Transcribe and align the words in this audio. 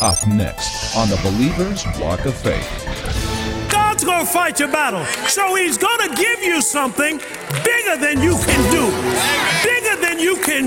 Up 0.00 0.26
next 0.26 0.96
on 0.96 1.08
the 1.08 1.16
Believer's 1.22 1.84
Walk 1.98 2.24
of 2.26 2.34
Faith. 2.34 2.68
God's 3.70 4.04
going 4.04 4.26
to 4.26 4.30
fight 4.30 4.58
your 4.58 4.68
battle. 4.68 5.04
So 5.28 5.54
he's 5.54 5.78
going 5.78 6.08
to 6.08 6.14
give 6.14 6.42
you 6.42 6.60
something 6.60 7.18
bigger 7.64 7.96
than 7.96 8.20
you 8.20 8.36
can 8.36 8.62
do, 8.70 8.90
bigger 9.62 9.96
than 10.02 10.18
you 10.18 10.36
can, 10.42 10.64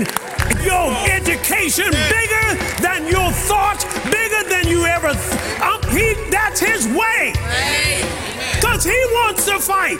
your 0.64 0.92
education, 1.10 1.90
bigger 1.90 2.54
than 2.82 3.06
your 3.06 3.30
thoughts, 3.32 3.84
bigger 4.10 4.48
than 4.48 4.66
you 4.66 4.86
ever. 4.86 5.12
Th- 5.12 5.60
um, 5.60 5.82
he, 5.90 6.14
that's 6.30 6.60
his 6.60 6.86
way. 6.88 7.32
Because 8.56 8.84
he 8.84 8.98
wants 9.12 9.44
to 9.44 9.58
fight. 9.58 9.98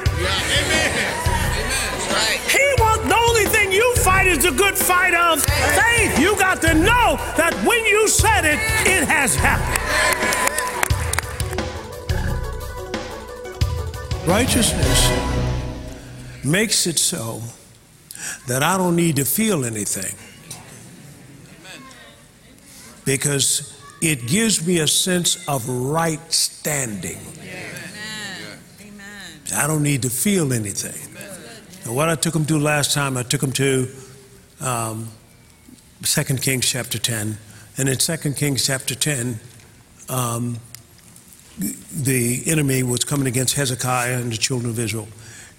He 2.51 2.65
wants 2.79 3.05
the 3.05 3.17
only 3.17 3.45
thing 3.47 3.73
you 3.73 3.95
fight 3.97 4.27
is 4.27 4.43
the 4.43 4.51
good 4.51 4.77
fight 4.77 5.15
of 5.15 5.43
faith. 5.43 6.19
You 6.19 6.37
got 6.39 6.61
to 6.63 6.75
know 6.75 7.17
that 7.37 7.55
when 7.67 7.85
you 7.85 8.09
said 8.09 8.45
it, 8.45 8.59
it 8.87 9.07
has 9.09 9.35
happened. 9.35 9.79
Righteousness 14.27 15.11
makes 16.45 16.87
it 16.87 16.99
so 16.99 17.41
that 18.47 18.63
I 18.63 18.77
don't 18.77 18.97
need 18.97 19.17
to 19.17 19.25
feel 19.25 19.65
anything 19.65 20.15
because 23.05 23.75
it 24.03 24.27
gives 24.27 24.67
me 24.67 24.81
a 24.81 24.87
sense 24.87 25.49
of 25.49 25.67
right 25.69 26.21
standing. 26.33 27.19
I 29.55 29.67
don't 29.67 29.83
need 29.83 30.03
to 30.03 30.11
feel 30.11 30.53
anything. 30.53 31.08
And 31.89 31.97
what 31.97 32.11
I 32.11 32.17
took 32.17 32.35
them 32.35 32.45
to 32.45 32.59
last 32.59 32.93
time, 32.93 33.17
I 33.17 33.23
took 33.23 33.41
them 33.41 33.53
to 33.53 33.89
um, 34.61 35.09
2 36.03 36.23
Kings 36.37 36.67
chapter 36.67 36.99
10. 36.99 37.39
And 37.79 37.89
in 37.89 37.97
2 37.97 38.17
Kings 38.35 38.67
chapter 38.67 38.95
10, 38.95 39.41
um, 40.11 40.59
the 41.59 42.43
enemy 42.45 42.83
was 42.83 43.05
coming 43.05 43.27
against 43.27 43.55
Hezekiah 43.55 44.21
and 44.21 44.31
the 44.31 44.37
children 44.37 44.69
of 44.69 44.79
Israel. 44.79 45.09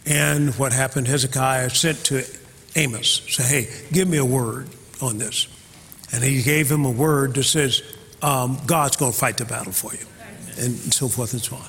And 0.06 0.54
what 0.60 0.72
happened, 0.72 1.08
Hezekiah 1.08 1.72
sent 1.72 2.06
to 2.06 2.24
Amos, 2.76 3.24
say, 3.28 3.64
hey, 3.64 3.86
give 3.92 4.08
me 4.08 4.20
a 4.20 4.26
word 4.26 4.70
on 5.02 5.18
this. 5.18 5.48
And 6.14 6.24
he 6.24 6.44
gave 6.44 6.70
him 6.70 6.86
a 6.86 6.92
word 6.92 7.34
that 7.34 7.44
says, 7.46 7.82
um, 8.22 8.60
God's 8.68 8.98
going 8.98 9.14
to 9.14 9.18
fight 9.18 9.38
the 9.38 9.46
battle 9.46 9.74
for 9.74 9.94
you, 9.94 10.06
and 10.64 10.94
so 10.94 11.08
forth 11.08 11.34
and 11.34 11.42
so 11.42 11.56
on. 11.56 11.66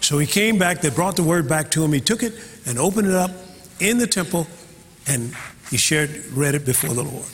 So 0.00 0.18
he 0.18 0.26
came 0.26 0.58
back, 0.58 0.80
they 0.80 0.90
brought 0.90 1.14
the 1.14 1.22
word 1.22 1.48
back 1.48 1.70
to 1.72 1.84
him. 1.84 1.92
He 1.92 2.00
took 2.00 2.24
it 2.24 2.34
and 2.66 2.76
opened 2.76 3.06
it 3.06 3.14
up 3.14 3.30
in 3.80 3.98
the 3.98 4.06
temple, 4.06 4.46
and 5.06 5.34
he 5.70 5.76
shared, 5.76 6.10
read 6.32 6.54
it 6.54 6.64
before 6.64 6.94
the 6.94 7.02
Lord. 7.02 7.26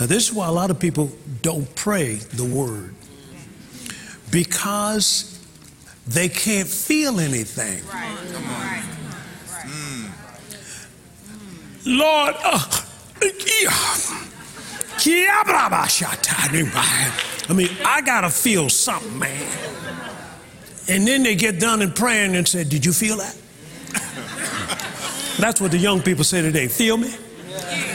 Now, 0.00 0.06
this 0.06 0.28
is 0.28 0.32
why 0.32 0.48
a 0.48 0.52
lot 0.52 0.70
of 0.70 0.78
people 0.78 1.12
don't 1.42 1.72
pray 1.74 2.14
the 2.14 2.44
word 2.44 2.94
because 4.30 5.38
they 6.06 6.28
can't 6.28 6.68
feel 6.68 7.20
anything. 7.20 7.84
Right. 7.86 8.18
Lord, 11.84 12.34
uh, 12.44 12.60
I 17.48 17.54
mean, 17.54 17.68
I 17.84 18.00
gotta 18.02 18.30
feel 18.30 18.68
something, 18.68 19.18
man. 19.18 19.48
And 20.88 21.06
then 21.06 21.22
they 21.22 21.34
get 21.34 21.58
done 21.58 21.82
in 21.82 21.92
praying 21.92 22.36
and 22.36 22.46
say, 22.46 22.64
Did 22.64 22.84
you 22.84 22.92
feel 22.92 23.16
that? 23.16 23.36
That's 25.42 25.60
what 25.60 25.72
the 25.72 25.78
young 25.78 26.00
people 26.00 26.22
say 26.22 26.40
today. 26.40 26.68
Feel 26.68 26.96
me? 26.96 27.12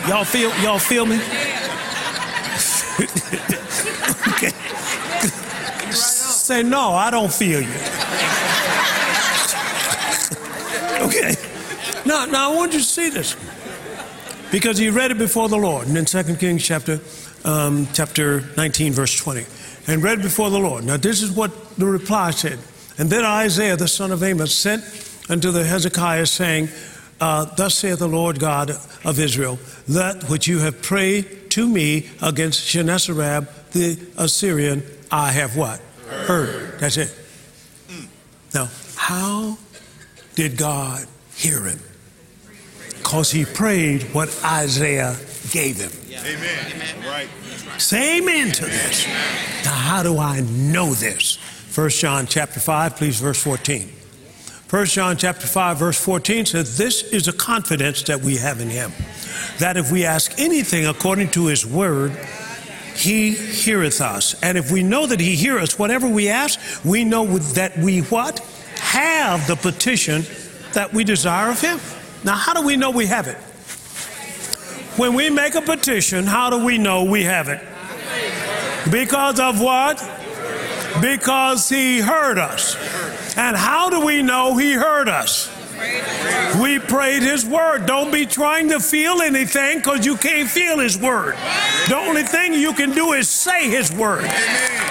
Y'all 0.06 0.26
feel 0.26 0.50
y'all 0.62 0.80
feel 0.80 1.06
me? 1.06 1.16
okay. 4.34 4.50
Say 5.94 6.64
no, 6.64 6.92
I 6.92 7.09
don't 7.09 7.31
feel 7.31 7.62
you. 7.62 7.70
okay. 11.08 11.36
Now, 12.06 12.25
now 12.25 12.52
I 12.52 12.56
want 12.56 12.74
you 12.74 12.80
to 12.80 12.85
see 12.85 13.09
this 13.09 13.38
because 14.52 14.78
he 14.78 14.90
read 14.90 15.12
it 15.12 15.18
before 15.18 15.47
the 15.47 15.56
Lord, 15.56 15.88
and 15.88 15.97
in 15.97 16.03
2 16.03 16.35
Kings 16.35 16.66
chapter 16.66 17.00
um, 17.46 17.88
chapter 17.94 18.44
19, 18.58 18.91
verse 18.91 19.16
20, 19.16 19.46
and 19.88 20.03
read 20.03 20.22
before 20.22 20.50
the 20.50 20.59
Lord. 20.59 20.84
Now, 20.84 20.97
this 20.97 21.22
is 21.22 21.31
what 21.31 21.78
the 21.78 21.85
reply 21.85 22.31
said. 22.31 22.59
And 22.97 23.09
then 23.09 23.24
Isaiah, 23.24 23.78
the 23.78 23.88
son 23.88 24.12
of 24.12 24.22
Amoz, 24.22 24.53
sent 24.53 24.84
unto 25.29 25.52
the 25.52 25.64
Hezekiah, 25.64 26.25
saying, 26.25 26.68
uh, 27.19 27.45
Thus 27.45 27.75
saith 27.75 28.00
the 28.00 28.07
Lord 28.07 28.39
God 28.39 28.72
of 29.03 29.19
Israel, 29.19 29.59
that 29.88 30.23
which 30.29 30.47
you 30.47 30.59
have 30.59 30.81
prayed 30.81 31.51
to 31.51 31.67
me 31.67 32.09
against 32.22 32.69
Sennacherib 32.69 33.47
the 33.72 34.00
Assyrian, 34.17 34.83
I 35.11 35.31
have 35.31 35.55
what? 35.55 35.79
Heard. 36.07 36.28
Heard. 36.28 36.79
That's 36.79 36.97
it. 36.97 37.13
Now, 38.53 38.69
how 38.95 39.57
did 40.35 40.57
God 40.57 41.05
hear 41.35 41.63
him? 41.66 41.79
Because 42.89 43.31
he 43.31 43.45
prayed 43.45 44.03
what 44.13 44.29
Isaiah 44.44 45.16
gave 45.51 45.78
him. 45.78 45.91
Amen. 46.11 46.72
Amen. 46.73 47.05
Right. 47.05 47.29
Say 47.79 48.17
amen 48.17 48.51
to 48.51 48.66
this. 48.66 49.07
Now, 49.63 49.73
how 49.73 50.03
do 50.03 50.17
I 50.17 50.41
know 50.41 50.94
this? 50.94 51.38
1 51.75 51.89
John 51.89 52.25
chapter 52.25 52.59
5, 52.59 52.95
please, 52.95 53.19
verse 53.19 53.41
14. 53.41 53.91
1 54.69 54.85
John 54.88 55.16
chapter 55.16 55.47
5, 55.47 55.79
verse 55.79 56.03
14 56.03 56.45
says, 56.45 56.78
This 56.78 57.01
is 57.13 57.29
a 57.29 57.33
confidence 57.33 58.03
that 58.03 58.19
we 58.19 58.35
have 58.35 58.59
in 58.59 58.69
him, 58.69 58.91
that 59.59 59.78
if 59.78 59.94
we 59.94 60.03
ask 60.03 60.38
anything 60.38 60.85
according 60.85 61.29
to 61.31 61.45
his 61.45 61.66
word, 61.66 62.11
he 62.94 63.31
heareth 63.31 64.01
us. 64.01 64.35
And 64.44 64.57
if 64.57 64.69
we 64.69 64.83
know 64.83 65.05
that 65.05 65.22
he 65.22 65.38
heareth 65.38 65.63
us, 65.63 65.79
whatever 65.79 66.09
we 66.09 66.28
ask, 66.28 66.59
we 66.83 67.05
know 67.05 67.38
that 67.38 67.78
we 67.78 68.00
what? 68.00 68.39
Have 68.79 69.47
the 69.47 69.55
petition 69.55 70.23
that 70.73 70.94
we 70.94 71.05
desire 71.05 71.49
of 71.49 71.61
him. 71.61 71.79
Now, 72.25 72.35
how 72.35 72.53
do 72.53 72.61
we 72.61 72.75
know 72.75 72.91
we 72.91 73.05
have 73.05 73.28
it? 73.28 73.38
When 74.99 75.13
we 75.13 75.29
make 75.29 75.55
a 75.55 75.61
petition, 75.61 76.25
how 76.25 76.49
do 76.49 76.66
we 76.66 76.78
know 76.78 77.05
we 77.05 77.23
have 77.23 77.47
it? 77.47 77.61
Because 78.91 79.39
of 79.39 79.61
what? 79.61 79.97
Because 80.99 81.69
he 81.69 82.01
heard 82.01 82.38
us. 82.38 82.75
And 83.38 83.56
how 83.56 83.92
do 83.92 84.03
we 84.03 84.24
know 84.24 84.58
he 84.58 84.74
heard 84.74 85.08
us? 85.08 85.48
We 86.59 86.80
prayed 86.80 87.22
his 87.22 87.46
word. 87.46 87.86
Don't 87.86 88.12
be 88.12 88.25
trying 88.25 88.70
to 88.70 88.80
feel 88.80 89.22
anything 89.22 89.78
because 89.78 90.06
you 90.06 90.18
can't 90.18 90.50
feel 90.50 90.80
his 90.80 90.98
word. 90.98 91.36
The 91.88 91.96
only 91.96 92.24
thing 92.24 92.56
you 92.56 92.74
can 92.74 92.92
do 92.92 93.14
is 93.14 93.30
say 93.30 93.70
his 93.70 93.92
word. 93.94 94.24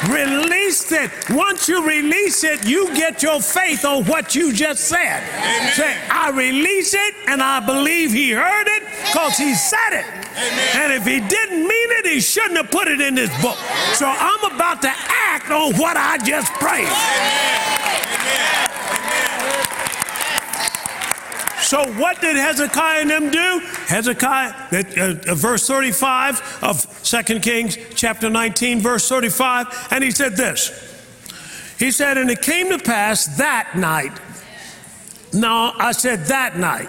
Release 0.08 0.92
it. 0.92 1.10
Once 1.30 1.68
you 1.68 1.84
release 1.84 2.44
it, 2.44 2.64
you 2.64 2.94
get 2.94 3.20
your 3.20 3.40
faith 3.40 3.84
on 3.84 4.04
what 4.04 4.36
you 4.36 4.52
just 4.52 4.84
said. 4.84 5.26
Say, 5.72 5.98
I 6.08 6.30
release 6.30 6.94
it 6.94 7.14
and 7.26 7.42
I 7.42 7.58
believe 7.58 8.12
he 8.12 8.30
heard 8.30 8.68
it 8.68 8.84
because 9.06 9.36
he 9.36 9.54
said 9.54 9.90
it. 9.90 10.06
And 10.76 10.92
if 10.92 11.04
he 11.04 11.18
didn't 11.18 11.66
mean 11.66 11.90
it, 11.98 12.06
he 12.06 12.20
shouldn't 12.20 12.58
have 12.58 12.70
put 12.70 12.86
it 12.86 13.00
in 13.00 13.16
this 13.16 13.30
book. 13.42 13.56
So 13.94 14.06
I'm 14.06 14.52
about 14.54 14.82
to 14.82 14.92
act 14.94 15.50
on 15.50 15.74
what 15.74 15.96
I 15.96 16.18
just 16.18 16.52
prayed. 16.54 16.86
So 21.66 21.84
what 21.94 22.20
did 22.20 22.36
Hezekiah 22.36 23.00
and 23.00 23.10
them 23.10 23.30
do? 23.32 23.58
Hezekiah, 23.88 24.54
uh, 24.70 25.32
uh, 25.32 25.34
verse 25.34 25.66
35 25.66 26.60
of 26.62 27.02
2 27.02 27.40
Kings 27.40 27.76
chapter 27.96 28.30
19, 28.30 28.78
verse 28.78 29.08
35, 29.08 29.88
and 29.90 30.04
he 30.04 30.12
said 30.12 30.36
this. 30.36 30.70
He 31.76 31.90
said, 31.90 32.18
and 32.18 32.30
it 32.30 32.40
came 32.40 32.70
to 32.70 32.78
pass 32.78 33.26
that 33.38 33.72
night. 33.74 34.12
No, 35.32 35.72
I 35.76 35.90
said 35.90 36.26
that 36.26 36.56
night. 36.56 36.88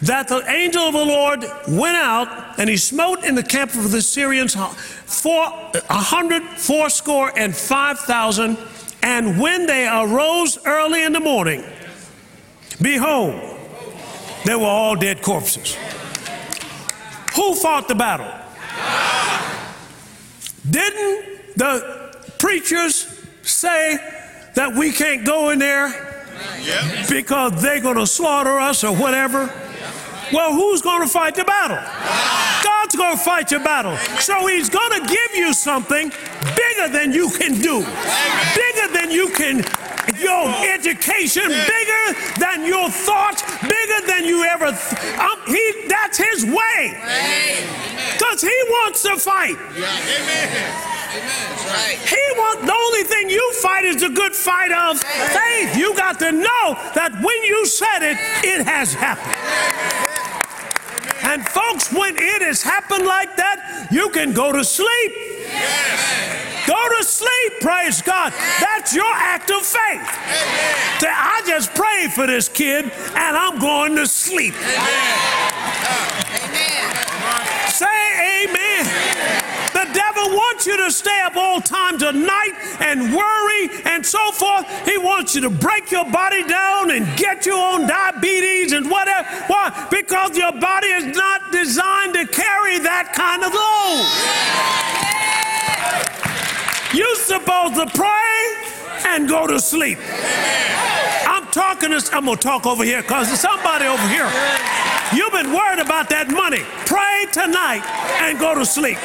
That 0.00 0.28
the 0.28 0.42
angel 0.50 0.84
of 0.84 0.94
the 0.94 1.04
Lord 1.04 1.44
went 1.68 1.96
out 1.98 2.58
and 2.58 2.70
he 2.70 2.78
smote 2.78 3.22
in 3.22 3.34
the 3.34 3.42
camp 3.42 3.74
of 3.74 3.90
the 3.90 4.00
Syrians 4.00 4.54
four, 4.54 5.44
a 5.44 5.82
hundred, 5.90 6.42
fourscore, 6.42 7.38
and 7.38 7.54
five 7.54 7.98
thousand. 7.98 8.56
And 9.02 9.38
when 9.38 9.66
they 9.66 9.86
arose 9.86 10.58
early 10.64 11.04
in 11.04 11.12
the 11.12 11.20
morning, 11.20 11.64
Behold, 12.80 13.34
they 14.44 14.54
were 14.54 14.64
all 14.64 14.94
dead 14.94 15.22
corpses. 15.22 15.76
Who 17.34 17.54
fought 17.54 17.88
the 17.88 17.94
battle? 17.94 18.32
Didn't 20.68 21.56
the 21.56 22.16
preachers 22.38 23.24
say 23.42 23.96
that 24.54 24.74
we 24.74 24.92
can't 24.92 25.24
go 25.24 25.50
in 25.50 25.58
there 25.58 26.26
because 27.08 27.60
they're 27.62 27.80
going 27.80 27.96
to 27.96 28.06
slaughter 28.06 28.58
us 28.58 28.84
or 28.84 28.94
whatever? 28.94 29.52
Well, 30.32 30.52
who's 30.52 30.82
going 30.82 31.02
to 31.02 31.08
fight 31.08 31.34
the 31.34 31.44
battle? 31.44 31.78
God's 32.62 32.96
going 32.96 33.16
to 33.16 33.22
fight 33.22 33.50
your 33.50 33.60
battle. 33.60 33.96
So 34.20 34.46
he's 34.46 34.68
going 34.68 35.00
to 35.00 35.06
give 35.08 35.34
you 35.34 35.52
something 35.52 36.10
bigger 36.54 36.88
than 36.92 37.12
you 37.12 37.30
can 37.30 37.54
do, 37.60 37.80
bigger 37.80 38.92
than 38.92 39.10
you 39.10 39.30
can 39.30 39.64
your 40.16 40.48
education 40.72 41.48
bigger 41.48 42.04
than 42.38 42.64
your 42.64 42.88
thoughts, 42.88 43.42
bigger 43.62 44.06
than 44.06 44.24
you 44.24 44.44
ever. 44.44 44.72
Th- 44.72 45.18
um, 45.18 45.38
he, 45.46 45.84
that's 45.88 46.16
his 46.16 46.44
way. 46.44 46.96
Because 48.16 48.40
he 48.40 48.56
wants 48.68 49.02
to 49.02 49.16
fight. 49.16 49.56
Yeah, 49.76 49.86
amen. 49.86 50.84
Right. 51.68 51.98
He 51.98 52.22
wants 52.36 52.66
the 52.66 52.72
only 52.72 53.02
thing 53.04 53.30
you 53.30 53.52
fight 53.54 53.84
is 53.84 54.00
the 54.00 54.08
good 54.08 54.34
fight 54.34 54.72
of 54.72 55.00
faith. 55.00 55.76
You 55.76 55.94
got 55.96 56.18
to 56.20 56.32
know 56.32 56.76
that 56.94 57.12
when 57.12 57.42
you 57.42 57.66
said 57.66 58.02
it, 58.02 58.18
it 58.44 58.66
has 58.66 58.94
happened. 58.94 59.34
And 61.22 61.46
folks, 61.46 61.92
when 61.92 62.16
it 62.16 62.42
has 62.42 62.62
happened 62.62 63.04
like 63.06 63.36
that, 63.36 63.88
you 63.90 64.08
can 64.10 64.32
go 64.32 64.52
to 64.52 64.64
sleep. 64.64 65.12
To 66.88 67.04
sleep, 67.04 67.60
praise 67.60 68.02
God. 68.02 68.32
That's 68.60 68.92
your 68.94 69.12
act 69.14 69.50
of 69.52 69.62
faith. 69.62 70.02
Say, 71.00 71.08
I 71.08 71.42
just 71.46 71.72
prayed 71.74 72.12
for 72.12 72.26
this 72.26 72.48
kid 72.48 72.86
and 72.86 73.36
I'm 73.36 73.60
going 73.60 73.94
to 73.96 74.06
sleep. 74.06 74.54
Amen. 74.54 75.38
Say 77.68 78.44
amen. 78.44 78.84
The 79.72 79.86
devil 79.92 80.34
wants 80.34 80.66
you 80.66 80.76
to 80.78 80.90
stay 80.90 81.20
up 81.24 81.36
all 81.36 81.60
times 81.60 82.02
of 82.02 82.16
night 82.16 82.54
and 82.80 83.14
worry 83.14 83.70
and 83.84 84.04
so 84.04 84.32
forth. 84.32 84.66
He 84.84 84.98
wants 84.98 85.36
you 85.36 85.42
to 85.42 85.50
break 85.50 85.92
your 85.92 86.10
body 86.10 86.42
down 86.48 86.90
and 86.90 87.06
get 87.16 87.46
you 87.46 87.54
on 87.54 87.86
diabetes 87.86 88.72
and 88.72 88.90
whatever. 88.90 89.28
Why? 89.46 89.86
Because 89.90 90.36
your 90.36 90.52
body 90.52 90.88
is 90.88 91.16
not 91.16 91.52
designed 91.52 92.14
to 92.14 92.26
carry 92.26 92.80
that 92.80 93.12
kind 93.14 93.44
of 93.44 93.52
load. 93.54 94.98
You're 96.98 97.14
supposed 97.14 97.76
to 97.76 97.86
pray 97.94 99.06
and 99.06 99.28
go 99.28 99.46
to 99.46 99.60
sleep. 99.60 99.98
I'm 101.28 101.46
talking 101.52 101.90
to, 101.90 102.04
I'm 102.12 102.24
gonna 102.24 102.36
talk 102.36 102.66
over 102.66 102.82
here 102.82 103.02
because 103.02 103.28
there's 103.28 103.38
somebody 103.38 103.86
over 103.86 104.02
here. 104.08 104.28
You've 105.14 105.30
been 105.30 105.52
worried 105.52 105.78
about 105.78 106.10
that 106.10 106.26
money. 106.28 106.58
Pray 106.86 107.26
tonight 107.30 107.86
and 108.18 108.36
go 108.36 108.52
to 108.52 108.66
sleep. 108.66 108.98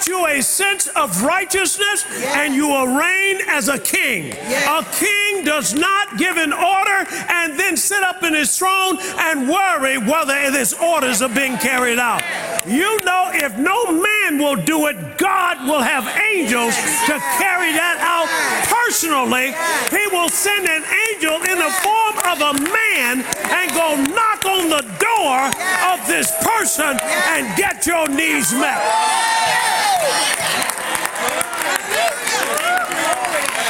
Get 0.00 0.08
you 0.08 0.26
a 0.28 0.40
sense 0.40 0.86
of 0.96 1.22
righteousness 1.22 2.06
and 2.22 2.54
you 2.54 2.68
will 2.68 2.86
reign 2.86 3.40
as 3.46 3.68
a 3.68 3.78
king. 3.78 4.32
A 4.32 4.82
king 4.92 5.44
does 5.44 5.74
not 5.74 6.16
give 6.16 6.38
an 6.38 6.54
order 6.54 7.06
and 7.28 7.60
then 7.60 7.76
sit 7.76 8.02
up 8.02 8.22
in 8.22 8.32
his 8.32 8.56
throne 8.56 8.96
and 9.18 9.46
worry 9.46 9.98
whether 9.98 10.34
his 10.52 10.72
orders 10.72 11.20
are 11.20 11.28
being 11.28 11.58
carried 11.58 11.98
out. 11.98 12.22
You 12.66 13.04
know, 13.04 13.30
if 13.34 13.58
no 13.58 13.92
man 13.92 14.38
will 14.38 14.56
do 14.56 14.86
it, 14.86 15.18
God 15.18 15.68
will 15.68 15.82
have 15.82 16.08
angels 16.32 16.74
to 17.04 17.18
carry 17.36 17.72
that 17.76 18.00
out 18.00 18.28
personally. 18.72 19.52
He 19.90 20.06
will 20.16 20.30
send 20.30 20.66
an 20.66 20.82
angel 20.82 21.09
in 21.28 21.58
the 21.58 21.70
form 21.82 22.16
of 22.32 22.40
a 22.40 22.52
man 22.72 23.20
and 23.20 23.70
go 23.72 23.96
knock 24.14 24.44
on 24.46 24.70
the 24.70 24.82
door 24.98 25.50
of 25.92 26.06
this 26.06 26.32
person 26.42 26.96
and 27.00 27.56
get 27.56 27.86
your 27.86 28.08
needs 28.08 28.52
met. 28.54 28.80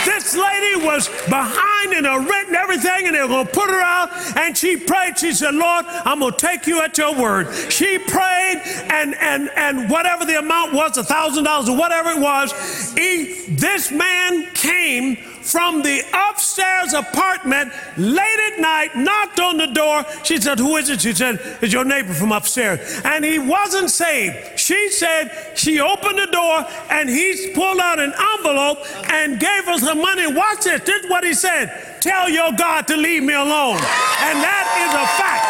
This 0.04 0.34
lady 0.34 0.84
was 0.86 1.08
behind 1.28 1.92
in 1.92 2.04
her 2.04 2.20
rent 2.20 2.48
and 2.48 2.56
everything, 2.56 3.06
and 3.06 3.14
they 3.14 3.20
were 3.20 3.28
going 3.28 3.46
to 3.46 3.52
put 3.52 3.68
her 3.68 3.80
out. 3.80 4.10
And 4.36 4.56
she 4.56 4.76
prayed. 4.76 5.18
She 5.18 5.32
said, 5.32 5.54
Lord, 5.54 5.84
I'm 5.88 6.20
going 6.20 6.32
to 6.32 6.38
take 6.38 6.66
you 6.66 6.80
at 6.82 6.96
your 6.96 7.14
word. 7.14 7.52
She 7.70 7.98
prayed, 7.98 8.62
and, 8.90 9.14
and, 9.16 9.50
and 9.56 9.90
whatever 9.90 10.24
the 10.24 10.38
amount 10.38 10.72
was, 10.72 10.96
a 10.96 11.02
$1,000 11.02 11.68
or 11.68 11.76
whatever 11.76 12.10
it 12.10 12.20
was, 12.20 12.92
he, 12.94 13.44
this 13.48 13.90
man 13.90 14.46
came 14.54 15.16
from 15.42 15.82
the 15.82 16.02
upstairs 16.28 16.92
apartment 16.92 17.72
late 17.96 18.52
at 18.52 18.60
night, 18.60 18.96
knocked 18.96 19.40
on 19.40 19.56
the 19.56 19.66
door. 19.66 20.04
She 20.22 20.40
said, 20.40 20.58
Who 20.58 20.76
is 20.76 20.88
it? 20.90 21.00
She 21.00 21.12
said, 21.12 21.40
It's 21.60 21.72
your 21.72 21.84
neighbor 21.84 22.12
from 22.12 22.32
upstairs. 22.32 23.00
And 23.04 23.24
he 23.24 23.38
wasn't 23.38 23.90
saved. 23.90 24.58
She 24.58 24.90
said, 24.90 25.52
She 25.54 25.80
opened 25.80 26.18
the 26.18 26.26
door 26.26 26.66
and 26.90 27.08
he 27.08 27.52
pulled 27.54 27.78
out 27.78 27.98
an 27.98 28.12
envelope 28.36 28.78
and 29.10 29.40
gave 29.40 29.68
us 29.68 29.80
the 29.80 29.94
money. 29.94 30.26
Watch 30.32 30.64
this. 30.64 30.82
This 30.82 31.04
is 31.04 31.10
what 31.10 31.24
he 31.24 31.34
said 31.34 32.00
Tell 32.00 32.30
your 32.30 32.52
God 32.52 32.86
to 32.88 32.96
leave 32.96 33.22
me 33.22 33.34
alone. 33.34 33.76
And 33.76 34.40
that 34.40 34.66
is 34.80 34.92
a 34.96 35.06
fact. 35.20 35.44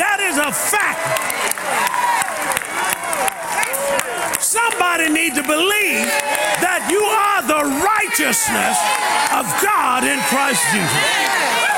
That 0.00 0.20
is 0.24 0.38
a 0.38 0.50
fact. 0.50 0.96
Somebody 4.40 5.10
needs 5.10 5.36
to 5.36 5.42
believe 5.42 6.06
that 6.64 6.88
you 6.88 7.02
are 7.04 7.42
the 7.44 7.62
righteousness 8.18 8.78
of 9.32 9.44
God 9.62 10.04
in 10.04 10.18
Christ 10.20 10.62
Jesus. 10.72 11.04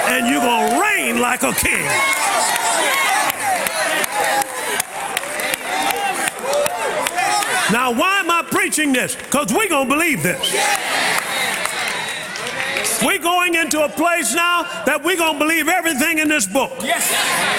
And 0.07 0.29
you're 0.29 0.41
going 0.41 0.71
to 0.71 0.81
reign 0.81 1.21
like 1.21 1.43
a 1.43 1.53
king. 1.53 1.85
Now, 7.73 7.93
why 7.93 8.21
am 8.21 8.31
I 8.31 8.47
preaching 8.51 8.93
this? 8.93 9.17
Because 9.17 9.53
we're 9.53 9.69
going 9.69 9.89
to 9.89 9.95
believe 9.95 10.23
this. 10.23 10.55
We're 13.05 13.19
going 13.19 13.55
into 13.55 13.85
a 13.85 13.89
place 13.89 14.35
now 14.35 14.63
that 14.87 15.03
we're 15.05 15.17
going 15.17 15.35
to 15.35 15.39
believe 15.39 15.69
everything 15.69 16.19
in 16.19 16.29
this 16.29 16.47
book. 16.47 16.73
Yes. 16.83 17.05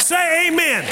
Say 0.04 0.48
amen. 0.48 0.86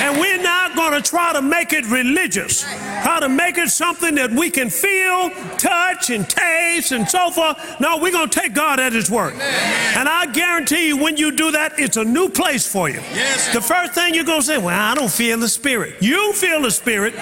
And 0.00 0.18
we're 0.20 0.42
not 0.42 0.63
going 0.74 0.92
to 0.92 1.02
try 1.02 1.32
to 1.32 1.42
make 1.42 1.72
it 1.72 1.86
religious, 1.86 2.62
how 2.62 3.20
to 3.20 3.28
make 3.28 3.58
it 3.58 3.70
something 3.70 4.14
that 4.16 4.30
we 4.30 4.50
can 4.50 4.70
feel, 4.70 5.30
touch, 5.56 6.10
and 6.10 6.28
taste, 6.28 6.92
and 6.92 7.08
so 7.08 7.30
forth. 7.30 7.80
No, 7.80 7.98
we're 7.98 8.12
going 8.12 8.28
to 8.28 8.40
take 8.40 8.54
God 8.54 8.80
at 8.80 8.92
His 8.92 9.10
word. 9.10 9.34
And 9.34 10.08
I 10.08 10.26
guarantee 10.26 10.88
you, 10.88 10.96
when 10.96 11.16
you 11.16 11.32
do 11.32 11.50
that, 11.52 11.78
it's 11.78 11.96
a 11.96 12.04
new 12.04 12.28
place 12.28 12.66
for 12.66 12.88
you. 12.88 13.00
Yes. 13.12 13.52
The 13.52 13.60
first 13.60 13.92
thing 13.92 14.14
you're 14.14 14.24
going 14.24 14.40
to 14.40 14.46
say, 14.46 14.58
Well, 14.58 14.78
I 14.78 14.94
don't 14.94 15.10
feel 15.10 15.38
the 15.38 15.48
Spirit. 15.48 15.96
You 16.00 16.32
feel 16.32 16.62
the 16.62 16.70
Spirit. 16.70 17.14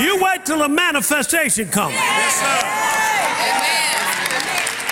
You 0.00 0.22
wait 0.22 0.44
till 0.46 0.58
the 0.58 0.68
manifestation 0.68 1.68
comes. 1.68 1.94
Yes, 1.94 2.40
sir. 2.40 2.88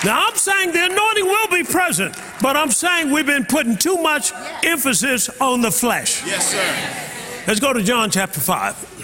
Now, 0.04 0.26
I'm 0.28 0.36
saying 0.36 0.72
the 0.72 0.84
anointing 0.84 1.24
will 1.24 1.48
be 1.48 1.64
present, 1.64 2.14
but 2.40 2.56
I'm 2.56 2.70
saying 2.70 3.10
we've 3.10 3.26
been 3.26 3.44
putting 3.44 3.76
too 3.76 3.96
much 3.96 4.32
emphasis 4.62 5.28
on 5.40 5.62
the 5.62 5.70
flesh. 5.70 6.24
Yes, 6.24 6.52
sir. 6.52 7.15
Let's 7.46 7.60
go 7.60 7.72
to 7.72 7.80
John 7.80 8.10
chapter 8.10 8.40
5. 8.40 8.94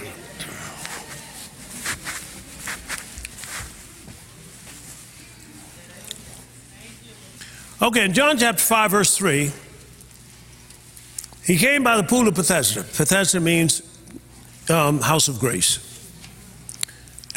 Okay, 7.83 8.05
in 8.05 8.13
John 8.13 8.37
chapter 8.39 8.61
5, 8.61 8.91
verse 8.91 9.17
3, 9.17 9.53
he 11.45 11.57
came 11.57 11.85
by 11.85 11.97
the 11.97 12.03
pool 12.03 12.27
of 12.27 12.35
Bethesda. 12.35 12.83
Bethesda 12.83 13.39
means 13.39 13.81
um, 14.69 15.01
house 15.01 15.29
of 15.29 15.39
grace. 15.39 15.79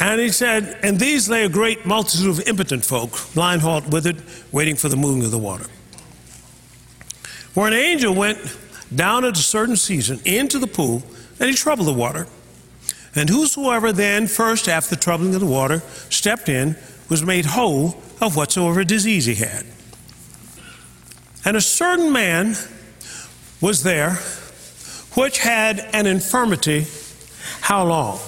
And 0.00 0.20
he 0.20 0.30
said, 0.30 0.76
And 0.82 0.98
these 0.98 1.28
lay 1.28 1.44
a 1.44 1.48
great 1.48 1.86
multitude 1.86 2.30
of 2.30 2.40
impotent 2.48 2.84
folk, 2.84 3.12
blind, 3.32 3.62
halt, 3.62 3.86
withered, 3.86 4.24
waiting 4.50 4.74
for 4.74 4.88
the 4.88 4.96
moving 4.96 5.24
of 5.24 5.30
the 5.30 5.38
water. 5.38 5.66
For 7.52 7.68
an 7.68 7.74
angel 7.74 8.12
went 8.12 8.38
down 8.94 9.24
at 9.24 9.36
a 9.36 9.42
certain 9.42 9.76
season 9.76 10.20
into 10.24 10.58
the 10.58 10.66
pool, 10.66 11.02
and 11.38 11.48
he 11.48 11.54
troubled 11.54 11.88
the 11.88 11.92
water. 11.92 12.26
And 13.14 13.28
whosoever 13.28 13.92
then, 13.92 14.26
first 14.26 14.68
after 14.68 14.94
the 14.94 15.00
troubling 15.00 15.34
of 15.34 15.40
the 15.40 15.46
water, 15.46 15.80
stepped 16.10 16.48
in, 16.48 16.76
was 17.08 17.24
made 17.24 17.46
whole 17.46 18.02
of 18.20 18.36
whatsoever 18.36 18.84
disease 18.84 19.26
he 19.26 19.34
had. 19.34 19.64
And 21.44 21.56
a 21.56 21.60
certain 21.60 22.12
man 22.12 22.56
was 23.60 23.82
there 23.82 24.18
which 25.14 25.38
had 25.38 25.80
an 25.94 26.06
infirmity, 26.06 26.86
how 27.60 27.84
long? 27.84 28.18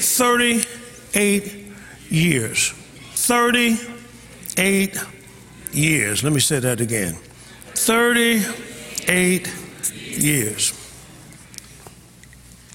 38 0.00 1.64
years. 2.10 2.72
38 3.14 4.98
years. 5.72 6.22
Let 6.22 6.32
me 6.32 6.40
say 6.40 6.58
that 6.58 6.80
again. 6.80 7.14
38 7.74 8.75
years. 9.08 10.72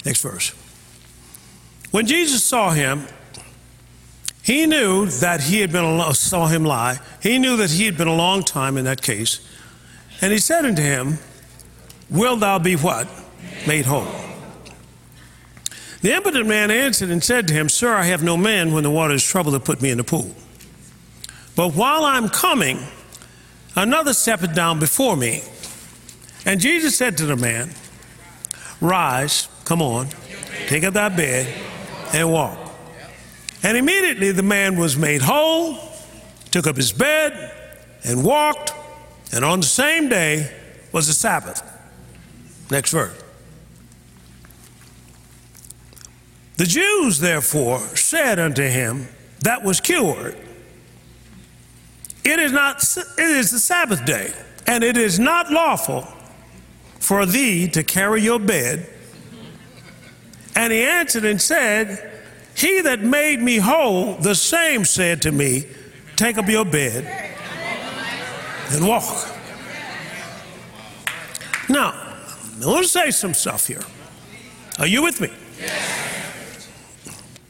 Next 0.05 0.21
verse. 0.21 0.49
When 1.91 2.07
Jesus 2.07 2.43
saw 2.43 2.71
him, 2.71 3.07
he 4.43 4.65
knew 4.65 5.05
that 5.05 5.41
he 5.41 5.61
had 5.61 5.71
been 5.71 5.85
a, 5.85 6.13
saw 6.13 6.47
him 6.47 6.63
lie. 6.63 6.99
He 7.21 7.37
knew 7.37 7.57
that 7.57 7.69
he 7.69 7.85
had 7.85 7.97
been 7.97 8.07
a 8.07 8.15
long 8.15 8.43
time 8.43 8.77
in 8.77 8.85
that 8.85 9.01
case, 9.01 9.45
and 10.21 10.31
he 10.31 10.39
said 10.39 10.65
unto 10.65 10.81
him, 10.81 11.19
"Will 12.09 12.37
thou 12.37 12.57
be 12.57 12.75
what 12.75 13.07
made 13.67 13.85
whole?" 13.85 14.07
The 16.01 16.15
impotent 16.15 16.47
man 16.47 16.71
answered 16.71 17.09
and 17.09 17.23
said 17.23 17.47
to 17.47 17.53
him, 17.53 17.69
Sir, 17.69 17.93
I 17.93 18.05
have 18.05 18.23
no 18.23 18.35
man 18.35 18.73
when 18.73 18.83
the 18.83 18.89
water 18.89 19.13
is 19.13 19.23
troubled 19.23 19.53
to 19.53 19.59
put 19.59 19.81
me 19.81 19.91
in 19.91 19.99
the 19.99 20.03
pool. 20.03 20.35
But 21.55 21.75
while 21.75 22.03
I'm 22.03 22.27
coming, 22.27 22.79
another 23.75 24.13
steppeth 24.13 24.55
down 24.55 24.79
before 24.79 25.15
me. 25.15 25.43
And 26.45 26.59
Jesus 26.59 26.97
said 26.97 27.17
to 27.17 27.25
the 27.25 27.35
man, 27.35 27.69
Rise, 28.79 29.47
come 29.63 29.81
on, 29.81 30.07
take 30.67 30.83
up 30.83 30.95
thy 30.95 31.09
bed, 31.09 31.53
and 32.13 32.31
walk. 32.31 32.57
And 33.63 33.77
immediately 33.77 34.31
the 34.31 34.43
man 34.43 34.77
was 34.77 34.97
made 34.97 35.21
whole, 35.21 35.77
took 36.49 36.65
up 36.65 36.75
his 36.75 36.91
bed, 36.91 37.55
and 38.03 38.23
walked, 38.23 38.73
And 39.31 39.45
on 39.45 39.59
the 39.59 39.67
same 39.67 40.09
day 40.09 40.51
was 40.91 41.07
the 41.07 41.13
Sabbath. 41.13 41.61
Next 42.71 42.91
verse. 42.91 43.17
The 46.57 46.65
Jews, 46.65 47.19
therefore, 47.19 47.79
said 47.95 48.39
unto 48.39 48.63
him 48.63 49.07
that 49.39 49.63
was 49.63 49.79
cured, 49.79 50.35
It 52.23 52.39
is 52.39 52.51
not 52.51 52.83
it 53.17 53.19
is 53.19 53.51
the 53.51 53.59
Sabbath 53.59 54.05
day, 54.05 54.33
and 54.65 54.83
it 54.83 54.97
is 54.97 55.19
not 55.19 55.51
lawful 55.51 56.07
for 57.01 57.25
thee 57.25 57.67
to 57.67 57.83
carry 57.83 58.21
your 58.21 58.39
bed. 58.39 58.87
And 60.55 60.71
he 60.71 60.83
answered 60.83 61.25
and 61.25 61.41
said, 61.41 62.21
He 62.55 62.81
that 62.81 63.01
made 63.01 63.41
me 63.41 63.57
whole, 63.57 64.15
the 64.15 64.35
same 64.35 64.85
said 64.85 65.23
to 65.23 65.31
me, 65.31 65.65
Take 66.15 66.37
up 66.37 66.47
your 66.47 66.63
bed 66.63 67.05
and 68.69 68.87
walk. 68.87 69.27
Now, 71.67 71.89
I 72.61 72.65
want 72.65 72.83
to 72.83 72.89
say 72.89 73.09
some 73.09 73.33
stuff 73.33 73.65
here. 73.65 73.81
Are 74.77 74.87
you 74.87 75.01
with 75.01 75.19
me? 75.19 75.33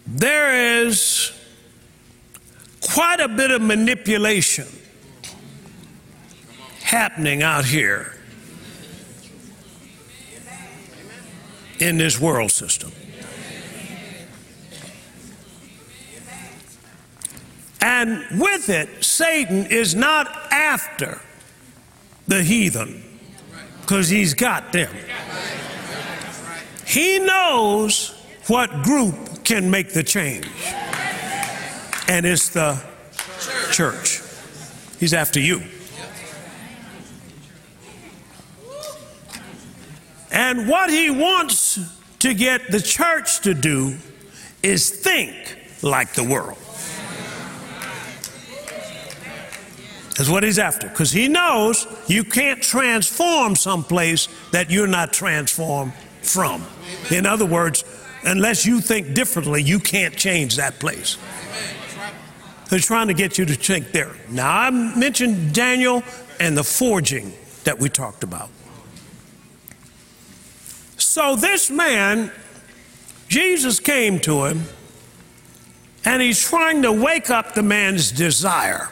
There 0.08 0.84
is 0.84 1.34
quite 2.80 3.20
a 3.20 3.28
bit 3.28 3.52
of 3.52 3.62
manipulation 3.62 4.68
happening 6.82 7.44
out 7.44 7.66
here 7.66 8.16
in 11.82 11.98
this 11.98 12.20
world 12.20 12.52
system. 12.52 12.92
And 17.82 18.24
with 18.40 18.70
it, 18.70 19.04
Satan 19.04 19.66
is 19.66 19.96
not 19.96 20.28
after 20.52 21.20
the 22.28 22.44
heathen 22.44 23.04
because 23.82 24.08
he's 24.08 24.36
got 24.36 24.72
them. 24.72 24.94
He 26.86 27.20
knows 27.20 28.10
what 28.48 28.84
group 28.84 29.44
can 29.44 29.72
make 29.72 29.94
the 29.94 30.04
change, 30.04 30.48
and 32.08 32.26
it's 32.26 32.50
the 32.50 32.82
church. 33.72 34.22
He's 35.00 35.14
after 35.14 35.40
you. 35.40 35.64
And 40.32 40.68
what 40.68 40.90
he 40.90 41.10
wants 41.10 41.80
to 42.20 42.34
get 42.34 42.72
the 42.72 42.80
church 42.80 43.42
to 43.42 43.54
do 43.54 43.98
is 44.64 44.90
think 44.90 45.58
like 45.82 46.14
the 46.14 46.24
world. 46.24 46.58
That's 50.18 50.30
what 50.30 50.44
he's 50.44 50.60
after. 50.60 50.88
Because 50.88 51.12
he 51.12 51.28
knows 51.28 51.88
you 52.08 52.24
can't 52.24 52.62
transform 52.62 53.56
someplace 53.56 54.28
that 54.52 54.70
you're 54.70 54.88
not 54.88 55.14
transformed 55.14 55.94
from. 56.22 56.64
In 57.10 57.26
other 57.26 57.46
words, 57.46 57.84
unless 58.24 58.66
you 58.66 58.82
think 58.82 59.14
differently, 59.16 59.64
you 59.64 59.80
can't 59.80 60.16
change 60.16 60.58
that 60.58 60.80
place. 60.80 61.18
They're 62.70 62.80
trying 62.80 63.08
to 63.08 63.14
get 63.14 63.38
you 63.38 63.46
to 63.46 63.56
think 63.56 63.92
there. 63.92 64.16
Now, 64.30 64.50
I 64.50 64.70
mentioned 64.70 65.54
Daniel 65.54 66.04
and 66.40 66.56
the 66.56 66.64
forging 66.64 67.34
that 67.64 67.80
we 67.80 67.90
talked 67.90 68.24
about. 68.24 68.50
So, 71.14 71.36
this 71.36 71.70
man, 71.70 72.32
Jesus 73.28 73.82
came 73.82 74.18
to 74.22 74.46
him, 74.46 74.64
and 76.06 76.22
he's 76.22 76.42
trying 76.42 76.84
to 76.84 76.92
wake 76.94 77.30
up 77.30 77.54
the 77.54 77.62
man's 77.62 78.14
desire. 78.14 78.88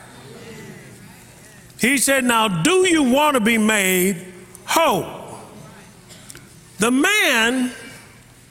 He 1.80 1.98
said, 1.98 2.26
Now, 2.26 2.62
do 2.62 2.86
you 2.90 3.04
want 3.04 3.36
to 3.36 3.40
be 3.40 3.58
made 3.58 4.18
whole? 4.66 5.40
The 6.80 6.92
man 6.92 7.72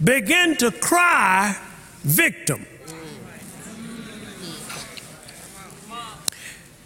began 0.03 0.57
to 0.57 0.71
cry, 0.71 1.55
Victim. 2.05 2.65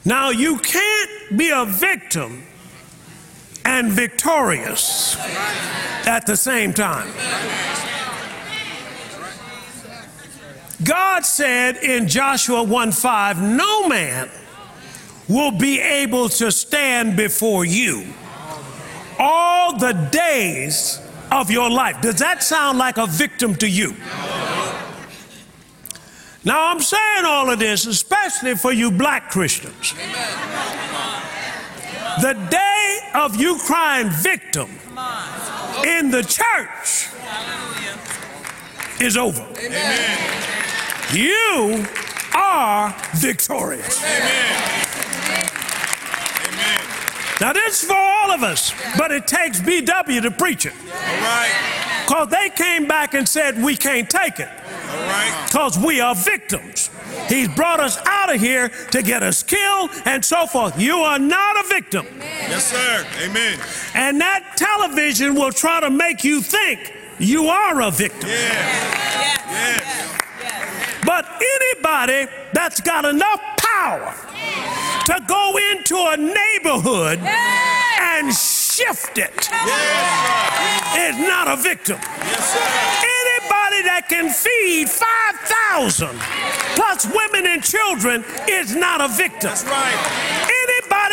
Now, 0.04 0.30
you 0.30 0.58
can't 0.58 1.38
be 1.38 1.50
a 1.50 1.64
victim 1.64 2.42
and 3.64 3.90
victorious 3.90 5.16
at 6.06 6.26
the 6.26 6.36
same 6.36 6.72
time. 6.72 7.08
God 10.84 11.24
said 11.24 11.76
in 11.76 12.08
Joshua 12.08 12.62
1 12.62 12.92
5, 12.92 13.42
No 13.42 13.88
man 13.88 14.30
will 15.28 15.52
be 15.52 15.78
able 15.80 16.28
to 16.28 16.50
stand 16.50 17.16
before 17.16 17.64
you 17.64 18.04
all 19.18 19.78
the 19.78 19.92
days 20.10 21.00
of 21.30 21.50
your 21.50 21.70
life. 21.70 22.00
Does 22.00 22.16
that 22.16 22.42
sound 22.42 22.78
like 22.78 22.98
a 22.98 23.06
victim 23.06 23.54
to 23.56 23.68
you? 23.68 23.94
Now, 26.44 26.70
I'm 26.72 26.80
saying 26.80 27.24
all 27.24 27.50
of 27.50 27.60
this, 27.60 27.86
especially 27.86 28.56
for 28.56 28.72
you 28.72 28.90
black 28.90 29.30
Christians. 29.30 29.94
The 32.20 32.34
day 32.50 32.98
of 33.14 33.36
you 33.36 33.58
crying 33.58 34.10
victim 34.10 34.68
in 35.86 36.10
the 36.10 36.22
church 36.22 37.08
is 39.00 39.16
over. 39.16 39.46
You 41.12 41.86
are 42.34 42.94
victorious. 43.14 44.02
Now, 47.42 47.52
this 47.52 47.82
is 47.82 47.88
for 47.88 47.96
all 47.96 48.30
of 48.30 48.44
us, 48.44 48.72
but 48.96 49.10
it 49.10 49.26
takes 49.26 49.60
BW 49.60 50.22
to 50.22 50.30
preach 50.30 50.64
it. 50.64 50.74
Because 52.06 52.28
they 52.28 52.48
came 52.50 52.86
back 52.86 53.14
and 53.14 53.28
said, 53.28 53.60
We 53.60 53.74
can't 53.74 54.08
take 54.08 54.38
it. 54.38 54.48
Because 55.46 55.76
we 55.76 56.00
are 56.00 56.14
victims. 56.14 56.88
He's 57.28 57.48
brought 57.48 57.80
us 57.80 57.98
out 58.06 58.32
of 58.32 58.40
here 58.40 58.68
to 58.92 59.02
get 59.02 59.24
us 59.24 59.42
killed 59.42 59.90
and 60.04 60.24
so 60.24 60.46
forth. 60.46 60.80
You 60.80 60.98
are 60.98 61.18
not 61.18 61.64
a 61.64 61.68
victim. 61.68 62.06
Yes, 62.20 62.70
sir. 62.70 63.04
Amen. 63.24 63.58
And 63.94 64.20
that 64.20 64.52
television 64.56 65.34
will 65.34 65.50
try 65.50 65.80
to 65.80 65.90
make 65.90 66.22
you 66.22 66.42
think 66.42 66.94
you 67.18 67.46
are 67.46 67.82
a 67.82 67.90
victim. 67.90 68.30
Yeah. 68.30 69.50
Yeah. 69.50 70.18
But 71.04 71.26
anybody 71.42 72.30
that's 72.52 72.80
got 72.80 73.04
enough 73.04 73.40
power 73.56 74.14
to 75.06 75.20
go 75.26 75.58
into 75.72 75.96
a 75.96 76.16
neighborhood 76.16 77.18
and 77.20 78.32
shift 78.32 79.18
it 79.18 79.48
is 80.96 81.18
not 81.18 81.48
a 81.48 81.56
victim. 81.56 81.96
Anybody 81.96 83.82
that 83.84 84.06
can 84.08 84.30
feed 84.30 84.88
5,000 84.88 86.08
plus 86.76 87.06
women 87.06 87.46
and 87.50 87.62
children 87.62 88.24
is 88.48 88.74
not 88.74 89.00
a 89.00 89.08
victim. 89.08 89.50
That's 89.50 89.64
right. 89.64 90.51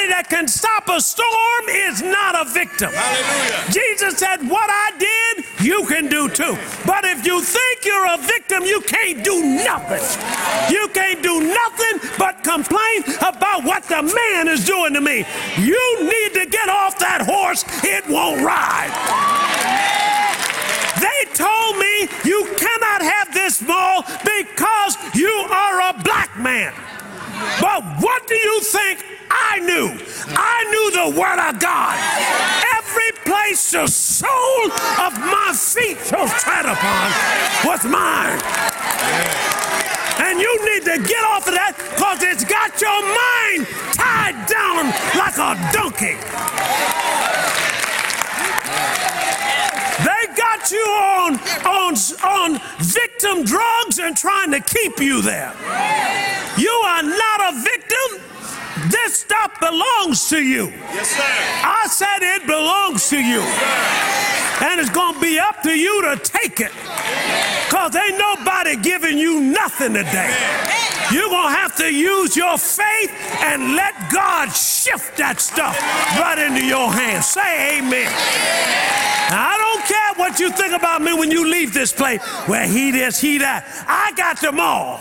That 0.10 0.26
can 0.28 0.48
stop 0.48 0.90
a 0.90 1.00
storm 1.00 1.70
is 1.70 2.02
not 2.02 2.34
a 2.34 2.44
victim. 2.50 2.90
Hallelujah. 2.90 3.70
Jesus 3.70 4.18
said, 4.18 4.42
What 4.50 4.66
I 4.66 4.90
did, 4.98 5.46
you 5.62 5.86
can 5.86 6.10
do 6.10 6.28
too. 6.28 6.58
But 6.84 7.06
if 7.06 7.24
you 7.26 7.40
think 7.40 7.86
you're 7.86 8.10
a 8.10 8.18
victim, 8.18 8.66
you 8.66 8.82
can't 8.82 9.24
do 9.24 9.38
nothing. 9.62 10.02
You 10.74 10.90
can't 10.98 11.22
do 11.22 11.46
nothing 11.46 12.10
but 12.18 12.44
complain 12.44 13.06
about 13.22 13.64
what 13.64 13.84
the 13.86 14.02
man 14.02 14.48
is 14.50 14.66
doing 14.66 14.98
to 14.98 15.02
me. 15.02 15.26
You 15.62 15.84
need 16.02 16.34
to 16.42 16.50
get 16.50 16.70
off 16.70 16.98
that 16.98 17.22
horse, 17.22 17.64
it 17.86 18.10
won't 18.10 18.42
ride. 18.42 18.90
They 20.98 21.22
told 21.38 21.78
me 21.78 22.10
you 22.26 22.50
cannot 22.58 23.06
have 23.06 23.32
this 23.32 23.62
mall 23.62 24.02
because 24.26 24.98
you 25.14 25.30
are 25.54 25.94
a 25.94 26.02
black 26.02 26.34
man. 26.40 26.74
But 27.62 27.84
what 28.02 28.28
do 28.28 28.36
you 28.36 28.62
think 28.62 29.19
I 29.40 29.60
knew? 29.60 29.88
I 30.36 30.58
knew 30.70 30.92
the 30.92 31.20
Word 31.20 31.40
of 31.40 31.60
God. 31.60 31.96
Every 32.78 33.12
place 33.24 33.72
the 33.72 33.88
sole 33.88 34.72
of 35.00 35.18
my 35.20 35.54
feet 35.56 35.98
shall 36.06 36.28
tread 36.28 36.66
upon 36.66 37.12
was 37.66 37.86
mine. 37.86 38.40
And 40.20 40.40
you 40.40 40.52
need 40.66 40.84
to 40.86 40.98
get 41.08 41.24
off 41.24 41.48
of 41.48 41.54
that 41.54 41.74
because 41.78 42.22
it's 42.24 42.44
got 42.44 42.76
your 42.82 43.02
mind 43.02 43.66
tied 43.96 44.38
down 44.46 44.92
like 45.16 45.38
a 45.40 45.56
donkey. 45.72 46.20
They 50.04 50.24
got 50.36 50.72
you 50.72 50.86
on, 50.86 51.40
on, 51.66 51.94
on 52.24 52.62
victim 52.80 53.44
drugs 53.44 54.00
and 54.00 54.16
trying 54.16 54.52
to 54.52 54.60
keep 54.60 55.00
you 55.00 55.22
there. 55.22 55.54
You 56.58 56.72
are 56.86 57.04
not 57.04 57.54
a 57.54 57.62
victim. 57.62 58.29
This 58.88 59.18
stuff 59.18 59.60
belongs 59.60 60.30
to 60.30 60.42
you. 60.42 60.68
Yes, 60.94 61.10
sir. 61.10 61.24
I 61.24 61.88
said 61.90 62.20
it 62.22 62.48
belongs 62.48 63.10
to 63.10 63.18
you. 63.18 63.42
And 64.62 64.80
it's 64.80 64.90
going 64.90 65.16
to 65.16 65.22
be 65.22 65.40
up 65.40 65.62
to 65.64 65.72
you 65.72 66.02
to 66.04 66.18
take 66.18 66.60
it. 66.60 66.72
Because 67.68 67.96
ain't 67.96 68.18
nobody 68.18 68.76
giving 68.78 69.18
you 69.18 69.42
nothing 69.42 69.94
today. 69.94 70.36
You're 71.12 71.30
going 71.30 71.54
to 71.54 71.58
have 71.58 71.76
to 71.78 71.92
use 71.92 72.36
your 72.36 72.58
faith 72.58 73.12
and 73.42 73.76
let 73.76 74.12
God 74.12 74.50
shift 74.50 75.18
that 75.18 75.40
stuff 75.40 75.80
right 76.20 76.38
into 76.38 76.64
your 76.66 76.92
hands. 76.92 77.26
Say 77.28 77.80
amen. 77.80 78.12
Now, 79.30 79.50
I 79.50 79.58
don't 79.58 79.86
care 79.86 80.14
what 80.16 80.40
you 80.40 80.52
think 80.52 80.74
about 80.74 81.02
me 81.02 81.14
when 81.14 81.32
you 81.32 81.50
leave 81.50 81.74
this 81.74 81.94
place. 81.94 82.22
Well, 82.48 82.68
he 82.68 82.92
this, 82.92 83.20
he 83.20 83.38
that. 83.40 83.66
I 83.88 84.12
got 84.18 84.42
them 84.42 84.60
all. 84.60 85.00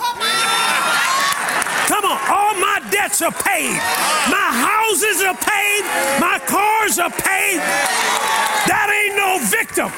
Come 1.89 2.05
on, 2.05 2.21
all 2.29 2.53
my 2.61 2.81
debts 2.91 3.23
are 3.23 3.33
paid. 3.33 3.73
My 4.29 4.51
houses 4.53 5.23
are 5.25 5.35
paid. 5.35 5.83
My 6.21 6.39
cars 6.45 6.99
are 6.99 7.09
paid. 7.09 7.65
That 8.69 8.93
ain't 8.93 9.17
no 9.17 9.41
victim. 9.49 9.89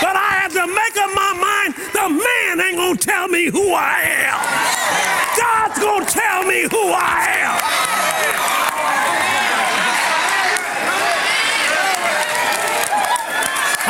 But 0.00 0.14
I 0.14 0.30
have 0.38 0.52
to 0.54 0.66
make 0.70 0.94
up 0.94 1.10
my 1.10 1.32
mind 1.34 1.74
the 1.90 2.06
man 2.08 2.60
ain't 2.64 2.78
gonna 2.78 2.96
tell 2.96 3.26
me 3.26 3.46
who 3.50 3.74
I 3.74 4.30
am. 4.30 4.38
God's 5.34 5.78
gonna 5.82 6.06
tell 6.06 6.44
me 6.46 6.62
who 6.70 6.94
I 6.94 7.18
am. 7.42 7.58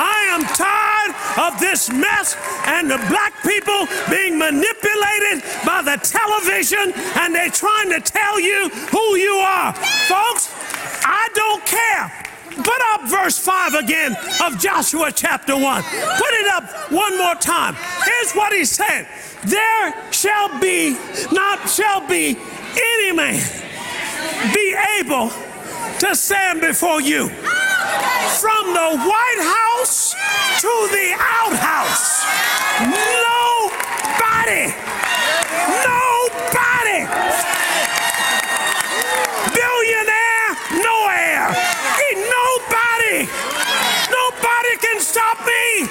I 0.01 0.19
am 0.33 0.43
tired 0.57 1.13
of 1.41 1.59
this 1.59 1.91
mess 1.91 2.37
and 2.67 2.91
the 2.91 2.99
black 3.09 3.33
people 3.43 3.89
being 4.11 4.39
manipulated 4.39 5.43
by 5.65 5.81
the 5.83 5.97
television 6.05 6.93
and 7.17 7.35
they're 7.35 7.51
trying 7.51 7.89
to 7.89 8.01
tell 8.01 8.39
you 8.39 8.69
who 8.93 9.17
you 9.17 9.35
are. 9.37 9.73
Folks, 9.73 10.53
I 11.05 11.29
don't 11.35 11.65
care. 11.65 12.13
Put 12.63 12.81
up 12.93 13.09
verse 13.09 13.39
5 13.39 13.75
again 13.75 14.15
of 14.45 14.59
Joshua 14.59 15.11
chapter 15.13 15.57
1. 15.57 15.83
Put 15.83 16.33
it 16.35 16.49
up 16.49 16.93
one 16.93 17.17
more 17.17 17.37
time. 17.37 17.75
Here's 18.05 18.33
what 18.33 18.53
he 18.53 18.65
said 18.65 19.07
There 19.45 20.13
shall 20.13 20.61
be, 20.61 20.99
not 21.33 21.71
shall 21.71 22.07
be 22.07 22.37
any 22.77 23.13
man 23.13 23.41
be 24.53 24.77
able 25.01 25.31
to 25.99 26.15
stand 26.15 26.61
before 26.61 27.01
you. 27.01 27.31
From 28.29 28.75
the 28.75 28.97
White 29.09 29.41
House 29.41 30.15
to 30.61 30.89
the 30.93 31.15
outhouse. 31.19 32.25
Nobody, 32.81 34.75
nobody, 35.85 37.01
billionaire, 39.55 40.49
no 40.85 40.97
air. 41.09 41.49
Ain't 42.05 42.23
nobody, 42.39 43.29
nobody 44.11 44.73
can 44.81 45.01
stop 45.01 45.39
me. 45.47 45.89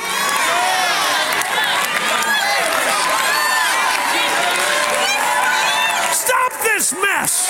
Stop 6.14 6.52
this 6.64 6.94
mess. 6.94 7.50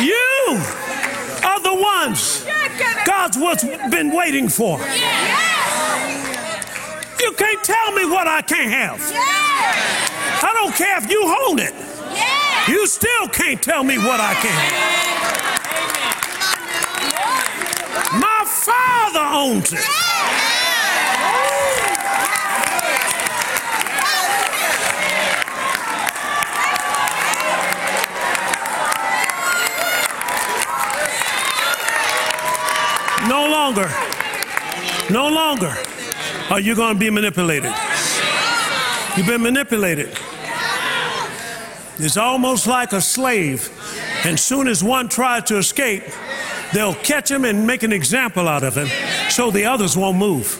You 0.00 0.62
are 1.44 1.60
the 1.60 1.74
ones 1.74 2.46
God's 3.04 3.27
what's 3.38 3.64
been 3.90 4.14
waiting 4.14 4.48
for. 4.48 4.78
You 7.20 7.32
can't 7.32 7.64
tell 7.64 7.92
me 7.92 8.04
what 8.04 8.26
I 8.26 8.42
can't 8.42 8.70
have. 8.70 9.00
I 10.42 10.52
don't 10.54 10.74
care 10.74 10.98
if 10.98 11.10
you 11.10 11.22
hold 11.24 11.60
it. 11.60 11.74
You 12.68 12.86
still 12.86 13.28
can't 13.28 13.62
tell 13.62 13.82
me 13.82 13.98
what 13.98 14.20
I 14.20 14.34
can 14.34 14.52
have. 14.52 14.98
My 18.20 18.44
father 18.46 19.20
owns 19.20 19.72
it. 19.72 19.84
No 33.28 33.44
longer, 33.68 33.92
no 35.10 35.28
longer 35.28 35.74
are 36.50 36.58
you 36.60 36.74
going 36.74 36.94
to 36.94 36.98
be 36.98 37.10
manipulated. 37.10 37.72
You've 39.16 39.26
been 39.26 39.42
manipulated. 39.42 40.08
It's 41.98 42.16
almost 42.16 42.66
like 42.66 42.92
a 42.92 43.00
slave. 43.02 43.70
And 44.24 44.40
soon 44.40 44.68
as 44.68 44.82
one 44.82 45.08
tries 45.08 45.44
to 45.44 45.58
escape, 45.58 46.04
they'll 46.72 46.94
catch 46.94 47.30
him 47.30 47.44
and 47.44 47.66
make 47.66 47.82
an 47.82 47.92
example 47.92 48.48
out 48.48 48.62
of 48.62 48.74
him 48.74 48.88
so 49.28 49.50
the 49.50 49.66
others 49.66 49.96
won't 49.96 50.16
move. 50.16 50.58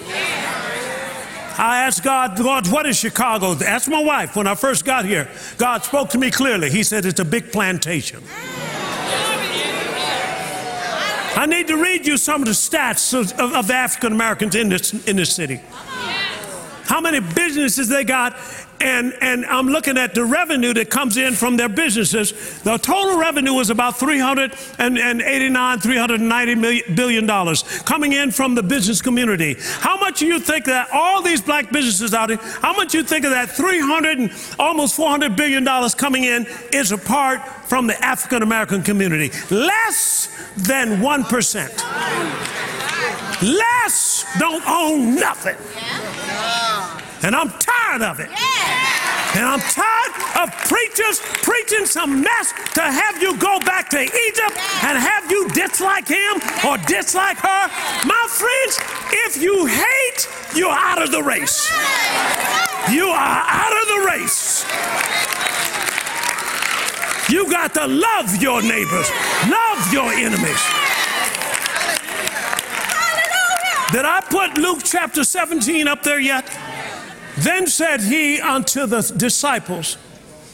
I 1.59 1.85
asked 1.85 2.05
God, 2.05 2.37
God, 2.37 2.71
what 2.71 2.87
is 2.87 2.99
Chicago? 2.99 3.57
Asked 3.65 3.89
my 3.89 4.03
wife 4.03 4.37
when 4.37 4.47
I 4.47 4.55
first 4.55 4.85
got 4.85 5.07
here. 5.07 5.29
God 5.57 5.83
spoke 5.83 6.11
to 6.11 6.19
me 6.19 6.31
clearly. 6.31 6.71
He 6.71 6.83
said 6.83 7.07
it's 7.07 7.21
a 7.21 7.25
big 7.25 7.53
plantation. 7.53 8.23
I 11.39 11.47
need 11.47 11.69
to 11.69 11.77
read 11.77 12.05
you 12.05 12.17
some 12.17 12.43
of 12.43 12.47
the 12.47 12.53
stats 12.53 13.15
of, 13.15 13.31
of, 13.39 13.55
of 13.55 13.69
the 13.69 13.75
African 13.75 14.13
Americans 14.13 14.57
in 14.57 14.71
this, 14.71 14.93
in 15.07 15.15
this 15.15 15.33
city. 15.33 15.61
How 16.83 17.01
many 17.01 17.21
businesses 17.21 17.89
they 17.89 18.03
got, 18.03 18.37
and, 18.81 19.15
and 19.21 19.45
I'm 19.47 19.67
looking 19.69 19.99
at 19.99 20.15
the 20.15 20.25
revenue 20.25 20.73
that 20.75 20.91
comes 20.91 21.17
in 21.17 21.35
from 21.35 21.57
their 21.57 21.69
businesses. 21.69 22.61
The 22.63 22.79
total 22.79 23.19
revenue 23.19 23.55
was 23.55 23.71
about 23.71 23.99
389, 23.99 25.81
390 25.81 26.55
million, 26.55 26.95
billion 26.95 27.27
dollars 27.27 27.63
coming 27.83 28.13
in 28.13 28.31
from 28.31 28.55
the 28.55 28.63
business 28.63 29.03
community. 29.03 29.57
How 29.61 29.99
much 29.99 30.21
do 30.21 30.27
you 30.27 30.39
think 30.39 30.67
that 30.67 30.89
all 30.93 31.23
these 31.23 31.41
black 31.41 31.73
businesses 31.73 32.15
out 32.15 32.31
here, 32.31 32.39
how 32.61 32.73
much 32.75 32.93
do 32.93 32.99
you 32.99 33.05
think 33.05 33.25
of 33.25 33.33
that 33.33 33.51
300 33.51 34.19
and 34.19 34.31
almost 34.59 34.95
400 34.97 35.35
billion 35.37 35.65
dollars 35.65 35.95
coming 35.95 36.25
in 36.25 36.47
is 36.73 36.93
a 36.93 36.99
part 36.99 37.47
from 37.69 37.87
the 37.87 38.05
African 38.05 38.43
American 38.43 38.83
community? 38.83 39.31
Less 39.51 40.29
than 40.57 41.01
1%. 41.01 42.29
Less 43.43 44.25
don't 44.39 44.67
own 44.67 45.15
nothing. 45.15 45.57
And 47.23 47.35
I'm 47.35 47.51
tired 47.51 48.03
of 48.03 48.21
it. 48.21 48.31
And 49.37 49.45
I'm 49.45 49.61
tired 49.61 50.13
of 50.41 50.55
preachers 50.69 51.21
preaching 51.43 51.85
some 51.85 52.23
mess 52.23 52.53
to 52.75 52.83
have 52.83 53.21
you 53.21 53.37
go 53.39 53.59
back 53.61 53.89
to 53.91 54.01
Egypt 54.01 54.57
and 54.85 54.97
have 54.97 55.31
you 55.31 55.49
dislike 55.51 56.09
him 56.09 56.41
or 56.67 56.79
dislike 56.87 57.39
her. 57.39 57.69
My 58.07 58.27
friends, 58.29 58.81
if 59.27 59.43
you 59.43 59.67
hate, 59.67 60.29
you're 60.55 60.71
out 60.71 61.03
of 61.03 61.11
the 61.11 61.23
race. 61.23 61.69
You 62.91 63.09
are 63.09 63.45
out 63.47 63.73
of 63.83 63.89
the 63.89 64.07
race. 64.07 64.65
You 67.29 67.51
got 67.51 67.75
to 67.75 67.87
love 67.87 68.41
your 68.41 68.63
neighbors, 68.63 69.11
love 69.51 69.93
your 69.93 70.11
enemies. 70.13 70.63
Did 73.93 74.05
I 74.05 74.23
put 74.29 74.57
Luke 74.57 74.81
chapter 74.85 75.25
17 75.25 75.89
up 75.89 76.03
there 76.03 76.21
yet? 76.21 76.47
Then 77.39 77.67
said 77.67 78.01
he 78.01 78.41
unto 78.41 78.87
the 78.87 79.01
disciples, 79.17 79.97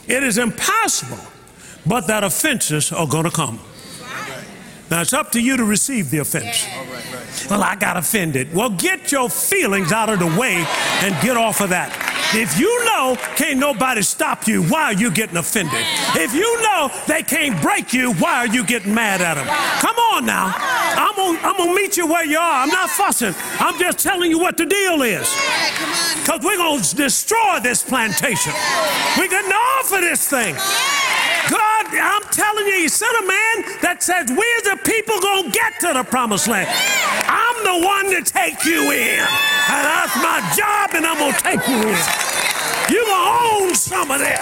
It 0.06 0.22
is 0.22 0.38
impossible, 0.38 1.18
but 1.86 2.06
that 2.08 2.22
offenses 2.24 2.92
are 2.92 3.06
going 3.06 3.24
to 3.24 3.30
come. 3.30 3.58
Now 4.90 5.00
it's 5.00 5.14
up 5.14 5.32
to 5.32 5.40
you 5.40 5.56
to 5.56 5.64
receive 5.64 6.10
the 6.10 6.18
offense. 6.18 6.66
Well, 7.48 7.62
I 7.62 7.74
got 7.74 7.96
offended. 7.96 8.54
Well, 8.54 8.70
get 8.70 9.10
your 9.10 9.30
feelings 9.30 9.92
out 9.92 10.10
of 10.10 10.18
the 10.18 10.26
way 10.38 10.64
and 11.00 11.20
get 11.22 11.36
off 11.36 11.60
of 11.60 11.70
that. 11.70 12.03
If 12.36 12.58
you 12.58 12.84
know 12.84 13.16
can't 13.36 13.60
nobody 13.60 14.02
stop 14.02 14.48
you, 14.48 14.64
why 14.64 14.86
are 14.86 14.92
you 14.92 15.10
getting 15.12 15.36
offended? 15.36 15.78
If 16.16 16.34
you 16.34 16.62
know 16.62 16.90
they 17.06 17.22
can't 17.22 17.60
break 17.62 17.92
you, 17.92 18.12
why 18.14 18.38
are 18.38 18.48
you 18.48 18.64
getting 18.64 18.92
mad 18.92 19.20
at 19.20 19.34
them? 19.34 19.46
Come 19.78 19.96
on 19.96 20.26
now. 20.26 20.52
I'm 20.56 21.14
gonna, 21.14 21.38
I'm 21.46 21.56
gonna 21.56 21.74
meet 21.74 21.96
you 21.96 22.08
where 22.08 22.24
you 22.24 22.36
are. 22.36 22.62
I'm 22.62 22.70
not 22.70 22.90
fussing. 22.90 23.34
I'm 23.60 23.78
just 23.78 24.00
telling 24.00 24.30
you 24.32 24.40
what 24.40 24.56
the 24.56 24.66
deal 24.66 25.02
is. 25.02 25.32
Because 26.20 26.40
we're 26.42 26.56
gonna 26.56 26.82
destroy 26.82 27.60
this 27.62 27.84
plantation. 27.84 28.52
We're 29.16 29.28
getting 29.28 29.52
off 29.52 29.92
of 29.92 30.00
this 30.00 30.28
thing. 30.28 30.56
God, 31.50 31.86
I'm 31.86 32.22
telling 32.32 32.66
you, 32.66 32.74
you 32.74 32.88
sent 32.88 33.16
a 33.16 33.26
man 33.26 33.78
that 33.82 34.02
says 34.02 34.28
we 34.28 34.46
as 34.58 34.72
a 34.72 34.76
people 34.82 35.20
gonna 35.20 35.50
get 35.50 35.78
to 35.80 35.92
the 35.92 36.02
promised 36.02 36.48
land. 36.48 36.68
I'm 37.28 37.80
the 37.80 37.86
one 37.86 38.10
to 38.10 38.22
take 38.28 38.64
you 38.64 38.90
in. 38.90 39.53
And 39.74 39.82
that's 39.82 40.14
my 40.22 40.38
job, 40.54 40.94
and 40.94 41.04
I'm 41.04 41.18
gonna 41.18 41.36
take 41.36 41.66
you 41.66 41.74
in. 41.74 41.98
You 42.88 43.04
gonna 43.06 43.64
own 43.66 43.74
some 43.74 44.10
of 44.10 44.20
this. 44.20 44.38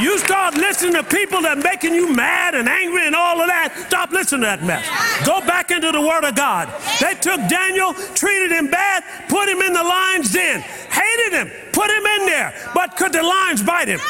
You 0.00 0.18
start 0.18 0.54
listening 0.54 0.92
to 0.94 1.02
people 1.02 1.42
that 1.42 1.58
making 1.58 1.94
you 1.94 2.12
mad 2.14 2.54
and 2.54 2.68
angry 2.68 3.06
and 3.06 3.16
all 3.16 3.40
of 3.40 3.48
that. 3.48 3.72
Stop 3.88 4.12
listening 4.12 4.42
to 4.42 4.46
that 4.46 4.62
mess. 4.62 4.84
Go 5.24 5.40
back 5.40 5.70
into 5.70 5.90
the 5.90 6.00
Word 6.00 6.24
of 6.24 6.34
God. 6.34 6.68
They 7.00 7.14
took 7.14 7.40
Daniel, 7.48 7.94
treated 8.14 8.52
him 8.52 8.68
bad, 8.68 9.02
put 9.28 9.48
him 9.48 9.62
in 9.62 9.72
the 9.72 9.82
lion's 9.82 10.30
den, 10.32 10.60
hated 10.60 11.32
him, 11.32 11.50
put 11.76 11.90
him 11.92 12.06
in 12.06 12.24
there. 12.24 12.54
But 12.72 12.96
could 12.96 13.12
the 13.12 13.22
lions 13.22 13.62
bite 13.62 13.88
him? 13.88 14.00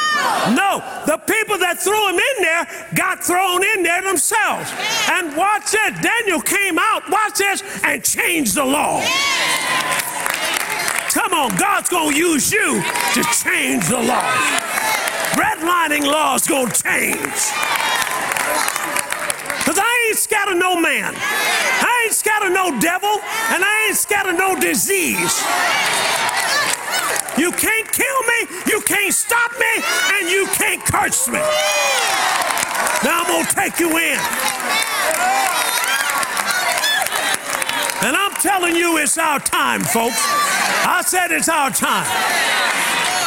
No. 0.55 0.79
The 1.11 1.19
people 1.19 1.59
that 1.59 1.83
threw 1.83 1.99
him 2.15 2.15
in 2.15 2.37
there 2.39 2.63
got 2.95 3.25
thrown 3.25 3.67
in 3.75 3.83
there 3.83 4.03
themselves. 4.03 4.71
And 5.11 5.35
watch 5.35 5.75
this. 5.75 5.99
Daniel 5.99 6.41
came 6.41 6.79
out, 6.79 7.03
watch 7.11 7.43
this, 7.43 7.67
and 7.83 8.05
changed 8.05 8.55
the 8.55 8.65
law. 8.65 9.03
Come 11.11 11.35
on, 11.35 11.57
God's 11.59 11.89
going 11.89 12.15
to 12.15 12.17
use 12.17 12.53
you 12.53 12.81
to 13.19 13.23
change 13.43 13.89
the 13.89 13.99
law. 13.99 14.31
Redlining 15.35 16.07
law 16.07 16.37
is 16.37 16.47
going 16.47 16.71
to 16.71 16.83
change. 16.83 17.43
Because 19.59 19.83
I 19.83 20.07
ain't 20.09 20.19
scared 20.19 20.49
of 20.55 20.59
no 20.59 20.79
man. 20.79 21.13
I 21.17 22.03
ain't 22.07 22.15
scared 22.15 22.45
of 22.45 22.53
no 22.53 22.79
devil. 22.79 23.19
And 23.51 23.65
I 23.65 23.87
ain't 23.89 23.97
scared 23.97 24.27
of 24.27 24.39
no 24.39 24.55
disease. 24.61 25.43
You 27.39 27.53
can't 27.53 27.91
kill 27.93 28.23
me, 28.23 28.49
you 28.67 28.81
can't 28.81 29.13
stop 29.13 29.53
me, 29.59 29.83
and 30.15 30.31
you 30.31 30.47
can't 30.55 30.83
curse 30.85 31.29
me. 31.29 31.39
Now 33.05 33.23
I'm 33.23 33.27
going 33.27 33.45
to 33.45 33.55
take 33.55 33.79
you 33.79 33.91
in. 33.99 34.19
And 38.03 38.17
I'm 38.17 38.33
telling 38.41 38.75
you, 38.75 38.99
it's 38.99 39.19
our 39.19 39.39
time, 39.41 39.83
folks. 39.83 40.17
I 40.19 41.03
said 41.05 41.31
it's 41.31 41.49
our 41.49 41.71
time. 41.71 42.07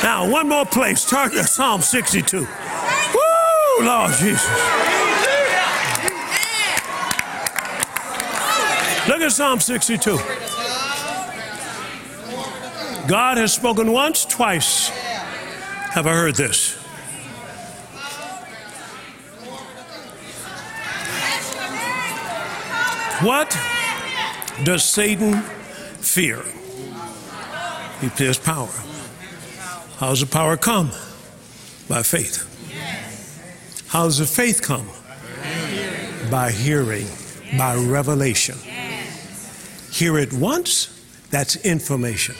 Now, 0.01 0.29
one 0.29 0.47
more 0.47 0.65
place. 0.65 1.03
Turn 1.07 1.29
to 1.31 1.43
Psalm 1.43 1.81
62. 1.81 2.39
Woo, 2.39 2.47
Lord 3.85 4.11
Jesus. 4.13 4.49
Look 9.07 9.21
at 9.21 9.31
Psalm 9.31 9.59
62. 9.59 10.17
God 13.09 13.37
has 13.39 13.51
spoken 13.51 13.91
once, 13.91 14.23
twice. 14.23 14.89
Have 14.89 16.05
I 16.05 16.13
heard 16.13 16.35
this? 16.35 16.75
What 23.23 23.49
does 24.63 24.83
Satan 24.83 25.41
fear? 26.01 26.43
He 27.99 28.09
fears 28.09 28.37
power. 28.37 28.69
How 29.97 30.09
does 30.09 30.19
the 30.19 30.27
power 30.27 30.55
come? 30.55 30.91
By 31.89 32.03
faith. 32.03 32.45
How 33.87 34.03
does 34.03 34.19
the 34.19 34.27
faith 34.27 34.61
come? 34.61 34.87
By 36.29 36.51
hearing, 36.51 37.07
by 37.57 37.75
revelation. 37.75 38.59
Hear 39.91 40.19
it 40.19 40.31
once, 40.31 40.95
that's 41.31 41.55
information. 41.65 42.35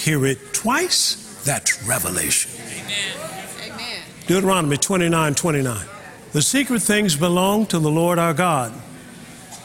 Hear 0.00 0.24
it 0.24 0.54
twice, 0.54 1.42
that's 1.44 1.82
revelation. 1.84 2.50
Deuteronomy 4.26 4.78
29 4.78 5.34
29. 5.34 5.86
The 6.32 6.40
secret 6.40 6.80
things 6.80 7.16
belong 7.16 7.66
to 7.66 7.78
the 7.78 7.90
Lord 7.90 8.18
our 8.18 8.32
God, 8.32 8.72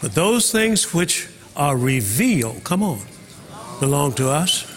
but 0.02 0.14
those 0.14 0.52
things 0.52 0.94
which 0.94 1.30
are 1.56 1.78
revealed, 1.78 2.66
come 2.66 2.84
on, 2.84 3.00
belong 3.80 4.12
to 4.14 4.30
us 4.30 4.70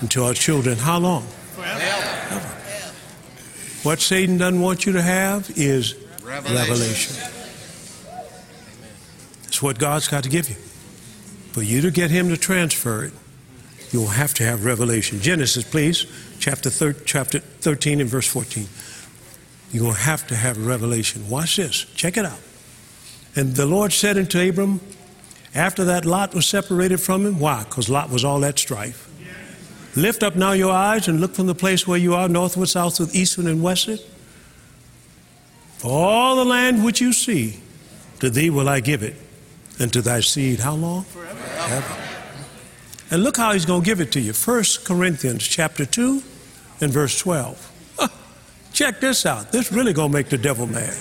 and 0.00 0.08
to 0.12 0.22
our 0.22 0.34
children. 0.34 0.76
How 0.76 0.98
long? 0.98 1.22
Forever. 1.56 2.40
What 3.82 4.00
Satan 4.00 4.38
doesn't 4.38 4.60
want 4.60 4.86
you 4.86 4.92
to 4.92 5.02
have 5.02 5.50
is 5.56 5.96
revelation. 6.22 6.56
revelation. 6.56 7.16
It's 9.48 9.60
what 9.60 9.80
God's 9.80 10.06
got 10.06 10.22
to 10.22 10.30
give 10.30 10.48
you. 10.48 10.54
For 11.52 11.62
you 11.62 11.80
to 11.80 11.90
get 11.90 12.10
him 12.10 12.28
to 12.28 12.36
transfer 12.36 13.04
it, 13.04 13.12
you'll 13.92 14.06
have 14.06 14.34
to 14.34 14.44
have 14.44 14.64
revelation. 14.64 15.20
Genesis, 15.20 15.64
please, 15.64 16.06
chapter, 16.38 16.70
thir- 16.70 16.92
chapter 16.92 17.40
13 17.40 18.00
and 18.00 18.10
verse 18.10 18.26
14. 18.26 18.66
You're 19.72 19.82
going 19.84 19.94
to 19.94 20.00
have 20.00 20.26
to 20.28 20.36
have 20.36 20.64
revelation. 20.64 21.28
Watch 21.28 21.56
this. 21.56 21.84
Check 21.94 22.16
it 22.16 22.24
out. 22.24 22.38
And 23.34 23.54
the 23.54 23.66
Lord 23.66 23.92
said 23.92 24.16
unto 24.16 24.40
Abram, 24.40 24.80
after 25.54 25.84
that 25.84 26.04
Lot 26.04 26.34
was 26.34 26.46
separated 26.46 26.98
from 26.98 27.26
him, 27.26 27.38
why? 27.38 27.64
Because 27.64 27.88
Lot 27.88 28.10
was 28.10 28.24
all 28.24 28.40
that 28.40 28.58
strife. 28.58 29.10
Lift 29.96 30.22
up 30.22 30.36
now 30.36 30.52
your 30.52 30.72
eyes 30.72 31.08
and 31.08 31.20
look 31.20 31.34
from 31.34 31.46
the 31.46 31.54
place 31.54 31.86
where 31.86 31.98
you 31.98 32.14
are, 32.14 32.28
northward, 32.28 32.68
southward, 32.68 33.08
eastward, 33.14 33.46
and 33.46 33.62
westward. 33.62 34.00
For 35.78 35.90
all 35.90 36.36
the 36.36 36.44
land 36.44 36.84
which 36.84 37.00
you 37.00 37.14
see, 37.14 37.60
to 38.20 38.28
thee 38.28 38.50
will 38.50 38.68
I 38.68 38.80
give 38.80 39.02
it, 39.02 39.14
and 39.78 39.90
to 39.94 40.02
thy 40.02 40.20
seed, 40.20 40.60
how 40.60 40.74
long? 40.74 41.04
Forever. 41.04 41.34
Forever. 41.34 42.05
And 43.10 43.22
look 43.22 43.36
how 43.36 43.52
he's 43.52 43.64
going 43.64 43.82
to 43.82 43.84
give 43.84 44.00
it 44.00 44.12
to 44.12 44.20
you. 44.20 44.32
1 44.32 44.64
Corinthians 44.84 45.46
chapter 45.46 45.86
2 45.86 46.22
and 46.80 46.92
verse 46.92 47.18
12. 47.18 47.72
Check 48.72 49.00
this 49.00 49.24
out. 49.24 49.52
This 49.52 49.72
really 49.72 49.92
going 49.92 50.10
to 50.10 50.12
make 50.12 50.28
the 50.28 50.36
devil 50.36 50.66
mad. 50.66 50.94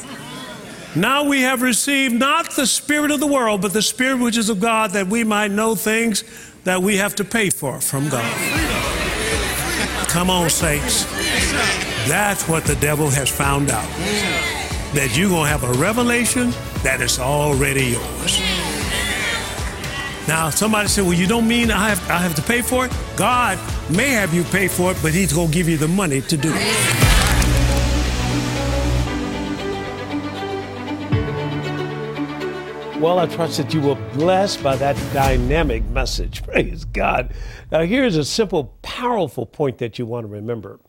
Now 0.96 1.26
we 1.26 1.42
have 1.42 1.62
received 1.62 2.14
not 2.14 2.52
the 2.52 2.66
spirit 2.66 3.12
of 3.12 3.20
the 3.20 3.28
world, 3.28 3.62
but 3.62 3.74
the 3.74 3.82
spirit 3.82 4.20
which 4.20 4.38
is 4.38 4.48
of 4.50 4.62
God, 4.62 4.92
that 4.92 5.08
we 5.08 5.26
might 5.26 5.52
know 5.52 5.76
things 5.76 6.24
that 6.64 6.82
we 6.82 6.96
have 6.98 7.16
to 7.16 7.26
pay 7.26 7.50
for 7.50 7.82
from 7.82 8.08
God. 8.08 8.24
Come 10.08 10.30
on, 10.30 10.50
saints. 10.50 11.04
That's 12.08 12.48
what 12.48 12.64
the 12.64 12.76
devil 12.76 13.10
has 13.10 13.30
found 13.30 13.70
out. 13.70 13.90
That 14.94 15.18
you're 15.18 15.28
going 15.28 15.44
to 15.44 15.50
have 15.50 15.64
a 15.64 15.74
revelation 15.74 16.52
that 16.84 17.02
is 17.02 17.20
already 17.20 17.88
yours. 17.88 18.55
Now, 20.28 20.50
somebody 20.50 20.88
said, 20.88 21.04
well, 21.04 21.14
you 21.14 21.28
don't 21.28 21.48
mean 21.48 21.70
I 21.70 21.90
have, 21.90 22.10
I 22.10 22.18
have 22.18 22.34
to 22.36 22.42
pay 22.42 22.64
for 22.64 22.88
it? 22.88 22.92
God 23.16 23.60
may 23.92 24.10
have 24.10 24.34
you 24.34 24.44
pay 24.46 24.68
for 24.68 24.92
it, 24.92 24.98
but 25.04 25.14
He's 25.14 25.32
going 25.32 25.50
to 25.50 25.54
give 25.54 25.70
you 25.70 25.78
the 25.78 25.88
money 25.88 26.22
to 26.22 26.36
do 26.36 26.52
it. 26.52 27.16
Well, 33.00 33.20
I 33.20 33.28
trust 33.28 33.58
that 33.58 33.72
you 33.72 33.82
were 33.82 33.96
blessed 34.14 34.64
by 34.64 34.76
that 34.78 34.96
dynamic 35.14 35.84
message. 35.90 36.42
Praise 36.48 36.86
God. 36.86 37.32
Now, 37.72 37.82
here's 37.84 38.18
a 38.18 38.26
simple, 38.26 38.74
powerful 38.82 39.46
point 39.46 39.78
that 39.78 40.00
you 40.00 40.08
want 40.08 40.24
to 40.24 40.28
remember 40.28 40.80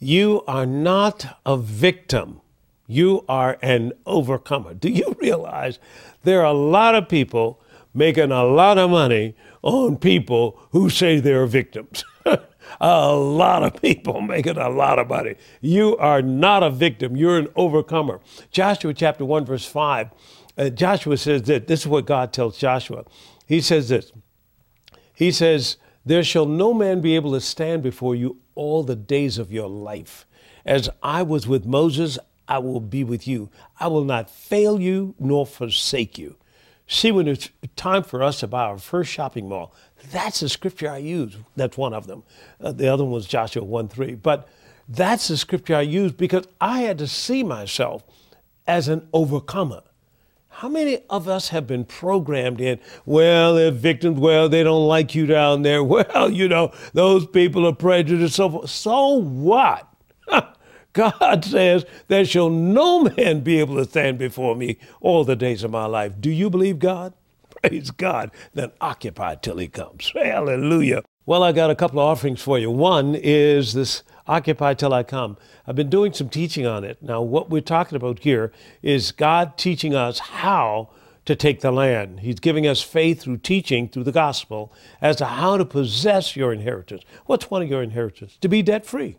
you 0.00 0.42
are 0.48 0.66
not 0.66 1.38
a 1.46 1.56
victim, 1.56 2.40
you 2.88 3.24
are 3.28 3.58
an 3.62 3.92
overcomer. 4.06 4.74
Do 4.74 4.88
you 4.88 5.14
realize 5.20 5.78
there 6.24 6.40
are 6.40 6.46
a 6.46 6.52
lot 6.52 6.96
of 6.96 7.08
people 7.08 7.60
making 7.94 8.30
a 8.30 8.44
lot 8.44 8.78
of 8.78 8.90
money 8.90 9.34
on 9.62 9.96
people 9.96 10.58
who 10.70 10.90
say 10.90 11.20
they're 11.20 11.46
victims? 11.46 12.04
a 12.80 13.14
lot 13.14 13.62
of 13.62 13.80
people 13.80 14.20
making 14.20 14.56
a 14.56 14.68
lot 14.68 14.98
of 14.98 15.08
money. 15.08 15.36
You 15.60 15.96
are 15.96 16.22
not 16.22 16.62
a 16.62 16.70
victim, 16.70 17.16
you're 17.16 17.38
an 17.38 17.48
overcomer. 17.56 18.20
Joshua 18.50 18.94
chapter 18.94 19.24
1, 19.24 19.44
verse 19.44 19.66
5 19.66 20.10
uh, 20.60 20.68
Joshua 20.68 21.16
says 21.16 21.42
that 21.44 21.66
this 21.66 21.80
is 21.80 21.86
what 21.86 22.04
God 22.04 22.32
tells 22.32 22.58
Joshua. 22.58 23.04
He 23.46 23.60
says 23.60 23.88
this. 23.88 24.12
He 25.14 25.32
says, 25.32 25.76
There 26.04 26.22
shall 26.22 26.46
no 26.46 26.74
man 26.74 27.00
be 27.00 27.16
able 27.16 27.32
to 27.32 27.40
stand 27.40 27.82
before 27.82 28.14
you 28.14 28.38
all 28.54 28.82
the 28.82 28.96
days 28.96 29.38
of 29.38 29.52
your 29.52 29.68
life. 29.68 30.26
As 30.66 30.90
I 31.02 31.22
was 31.22 31.46
with 31.46 31.64
Moses, 31.64 32.18
I 32.46 32.58
will 32.58 32.80
be 32.80 33.04
with 33.04 33.26
you. 33.26 33.48
I 33.78 33.86
will 33.86 34.04
not 34.04 34.28
fail 34.28 34.80
you 34.80 35.14
nor 35.18 35.46
forsake 35.46 36.18
you. 36.18 36.36
See, 36.92 37.12
when 37.12 37.28
it's 37.28 37.50
time 37.76 38.02
for 38.02 38.20
us 38.20 38.40
to 38.40 38.48
buy 38.48 38.64
our 38.64 38.76
first 38.76 39.12
shopping 39.12 39.48
mall, 39.48 39.72
that's 40.10 40.40
the 40.40 40.48
scripture 40.48 40.90
I 40.90 40.98
use. 40.98 41.36
That's 41.54 41.78
one 41.78 41.94
of 41.94 42.08
them. 42.08 42.24
Uh, 42.60 42.72
the 42.72 42.88
other 42.88 43.04
one 43.04 43.12
was 43.12 43.28
Joshua 43.28 43.62
1 43.62 43.86
3. 43.86 44.16
But 44.16 44.48
that's 44.88 45.28
the 45.28 45.36
scripture 45.36 45.76
I 45.76 45.82
use 45.82 46.10
because 46.10 46.48
I 46.60 46.80
had 46.80 46.98
to 46.98 47.06
see 47.06 47.44
myself 47.44 48.02
as 48.66 48.88
an 48.88 49.06
overcomer. 49.12 49.82
How 50.48 50.68
many 50.68 50.98
of 51.08 51.28
us 51.28 51.50
have 51.50 51.64
been 51.64 51.84
programmed 51.84 52.60
in, 52.60 52.80
well, 53.06 53.54
they're 53.54 53.70
victims, 53.70 54.18
well, 54.18 54.48
they 54.48 54.64
don't 54.64 54.88
like 54.88 55.14
you 55.14 55.26
down 55.26 55.62
there, 55.62 55.84
well, 55.84 56.28
you 56.28 56.48
know, 56.48 56.72
those 56.92 57.24
people 57.24 57.68
are 57.68 57.72
prejudiced, 57.72 58.34
so 58.34 58.50
forth. 58.50 58.68
So 58.68 59.14
what? 59.14 59.86
God 60.92 61.44
says, 61.44 61.84
There 62.08 62.24
shall 62.24 62.50
no 62.50 63.04
man 63.04 63.40
be 63.40 63.58
able 63.60 63.76
to 63.76 63.84
stand 63.84 64.18
before 64.18 64.56
me 64.56 64.78
all 65.00 65.24
the 65.24 65.36
days 65.36 65.62
of 65.62 65.70
my 65.70 65.86
life. 65.86 66.14
Do 66.20 66.30
you 66.30 66.50
believe 66.50 66.78
God? 66.78 67.14
Praise 67.62 67.90
God. 67.90 68.30
Then 68.54 68.72
occupy 68.80 69.36
till 69.36 69.58
he 69.58 69.68
comes. 69.68 70.12
Hallelujah. 70.14 71.02
Well, 71.26 71.42
I 71.42 71.52
got 71.52 71.70
a 71.70 71.76
couple 71.76 72.00
of 72.00 72.06
offerings 72.06 72.42
for 72.42 72.58
you. 72.58 72.70
One 72.70 73.14
is 73.14 73.74
this 73.74 74.02
Occupy 74.26 74.74
Till 74.74 74.92
I 74.92 75.02
Come. 75.02 75.36
I've 75.66 75.76
been 75.76 75.90
doing 75.90 76.12
some 76.12 76.28
teaching 76.28 76.66
on 76.66 76.84
it. 76.84 77.02
Now, 77.02 77.20
what 77.20 77.50
we're 77.50 77.60
talking 77.60 77.96
about 77.96 78.20
here 78.20 78.52
is 78.82 79.12
God 79.12 79.58
teaching 79.58 79.94
us 79.94 80.18
how 80.18 80.90
to 81.26 81.36
take 81.36 81.60
the 81.60 81.70
land. 81.70 82.20
He's 82.20 82.40
giving 82.40 82.66
us 82.66 82.80
faith 82.80 83.22
through 83.22 83.38
teaching, 83.38 83.88
through 83.88 84.04
the 84.04 84.12
gospel, 84.12 84.72
as 85.00 85.16
to 85.16 85.26
how 85.26 85.56
to 85.56 85.64
possess 85.64 86.36
your 86.36 86.52
inheritance. 86.52 87.02
What's 87.26 87.50
one 87.50 87.62
of 87.62 87.68
your 87.68 87.82
inheritance? 87.82 88.38
To 88.40 88.48
be 88.48 88.62
debt 88.62 88.86
free. 88.86 89.18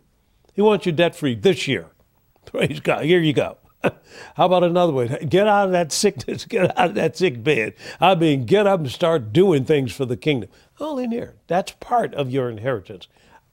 He 0.52 0.62
wants 0.62 0.86
you 0.86 0.92
debt 0.92 1.14
free 1.14 1.34
this 1.34 1.66
year. 1.68 1.86
Praise 2.44 2.80
God. 2.80 3.04
Here 3.04 3.20
you 3.20 3.32
go. 3.32 3.58
How 4.36 4.46
about 4.46 4.64
another 4.64 4.92
way? 4.92 5.08
Get 5.28 5.48
out 5.48 5.66
of 5.66 5.72
that 5.72 5.92
sickness, 5.92 6.44
get 6.48 6.76
out 6.78 6.90
of 6.90 6.94
that 6.94 7.16
sick 7.16 7.42
bed. 7.42 7.74
I 8.00 8.14
mean, 8.14 8.44
get 8.46 8.66
up 8.66 8.80
and 8.80 8.90
start 8.90 9.32
doing 9.32 9.64
things 9.64 9.92
for 9.92 10.04
the 10.04 10.16
kingdom. 10.16 10.50
All 10.78 10.98
in 10.98 11.10
here. 11.10 11.34
That's 11.46 11.72
part 11.72 12.14
of 12.14 12.30
your 12.30 12.50
inheritance. 12.50 13.08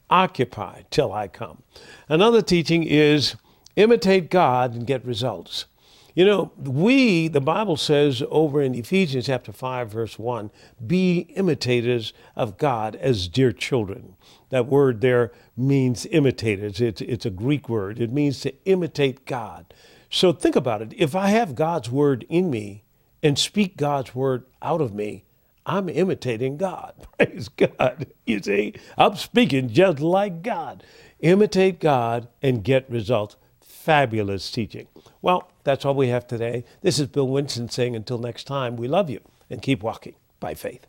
occupy 0.08 0.82
till 0.90 1.12
I 1.12 1.28
come. 1.28 1.62
Another 2.08 2.42
teaching 2.42 2.82
is 2.84 3.36
imitate 3.76 4.30
God 4.30 4.74
and 4.74 4.86
get 4.86 5.04
results. 5.04 5.66
You 6.14 6.24
know, 6.24 6.52
we, 6.58 7.28
the 7.28 7.40
Bible 7.40 7.76
says 7.76 8.22
over 8.30 8.60
in 8.60 8.74
Ephesians 8.74 9.26
chapter 9.26 9.52
5, 9.52 9.90
verse 9.90 10.18
1, 10.18 10.50
be 10.86 11.20
imitators 11.36 12.12
of 12.34 12.58
God 12.58 12.96
as 12.96 13.28
dear 13.28 13.52
children. 13.52 14.16
That 14.50 14.66
word 14.66 15.00
there 15.00 15.32
means 15.56 16.06
imitators. 16.06 16.80
It's, 16.80 17.00
it's 17.00 17.26
a 17.26 17.30
Greek 17.30 17.68
word. 17.68 18.00
It 18.00 18.12
means 18.12 18.40
to 18.40 18.54
imitate 18.64 19.24
God. 19.24 19.72
So 20.10 20.32
think 20.32 20.56
about 20.56 20.82
it. 20.82 20.92
If 20.96 21.14
I 21.14 21.28
have 21.28 21.54
God's 21.54 21.90
word 21.90 22.26
in 22.28 22.50
me 22.50 22.82
and 23.22 23.38
speak 23.38 23.76
God's 23.76 24.14
word 24.14 24.44
out 24.60 24.80
of 24.80 24.92
me, 24.92 25.24
I'm 25.64 25.88
imitating 25.88 26.56
God. 26.56 26.94
Praise 27.18 27.48
God. 27.48 28.06
You 28.26 28.42
see, 28.42 28.74
I'm 28.98 29.14
speaking 29.14 29.68
just 29.68 30.00
like 30.00 30.42
God. 30.42 30.82
Imitate 31.20 31.78
God 31.80 32.28
and 32.42 32.64
get 32.64 32.90
results. 32.90 33.36
Fabulous 33.60 34.50
teaching. 34.50 34.88
Well, 35.22 35.50
that's 35.64 35.84
all 35.84 35.94
we 35.94 36.08
have 36.08 36.26
today. 36.26 36.64
This 36.82 36.98
is 36.98 37.08
Bill 37.08 37.28
Winston 37.28 37.68
saying 37.68 37.96
until 37.96 38.18
next 38.18 38.44
time, 38.44 38.76
we 38.76 38.88
love 38.88 39.10
you 39.10 39.20
and 39.48 39.62
keep 39.62 39.82
walking 39.82 40.14
by 40.38 40.54
faith. 40.54 40.86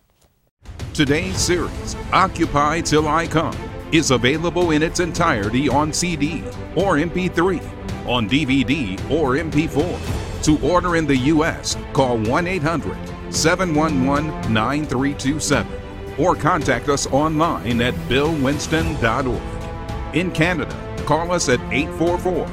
Today's 0.94 1.38
series, 1.38 1.96
Occupy 2.12 2.82
Till 2.82 3.08
I 3.08 3.28
Come, 3.28 3.58
is 3.92 4.12
available 4.12 4.72
in 4.72 4.84
its 4.84 5.00
entirety 5.00 5.70
on 5.70 5.92
CD 5.92 6.44
or 6.76 6.98
MP3, 6.98 8.08
on 8.08 8.30
DVD 8.30 9.00
or 9.10 9.36
MP4. 9.36 10.44
To 10.44 10.60
order 10.68 10.96
in 10.96 11.06
the 11.06 11.18
U.S., 11.18 11.78
call 11.94 12.18
1 12.18 12.48
800 12.48 13.34
711 13.34 14.54
9327 14.54 15.82
or 16.18 16.36
contact 16.36 16.90
us 16.90 17.08
online 17.08 17.82
at 17.82 17.94
billwinston.org. 18.10 20.16
In 20.16 20.32
Canada, 20.32 21.04
call 21.06 21.32
us 21.32 21.48
at 21.48 21.62
844 21.72 22.48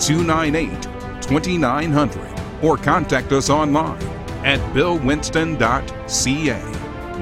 298 0.00 0.93
2900 1.26 2.40
or 2.62 2.76
contact 2.76 3.32
us 3.32 3.50
online 3.50 4.02
at 4.44 4.60
billwinston.ca. 4.74 6.60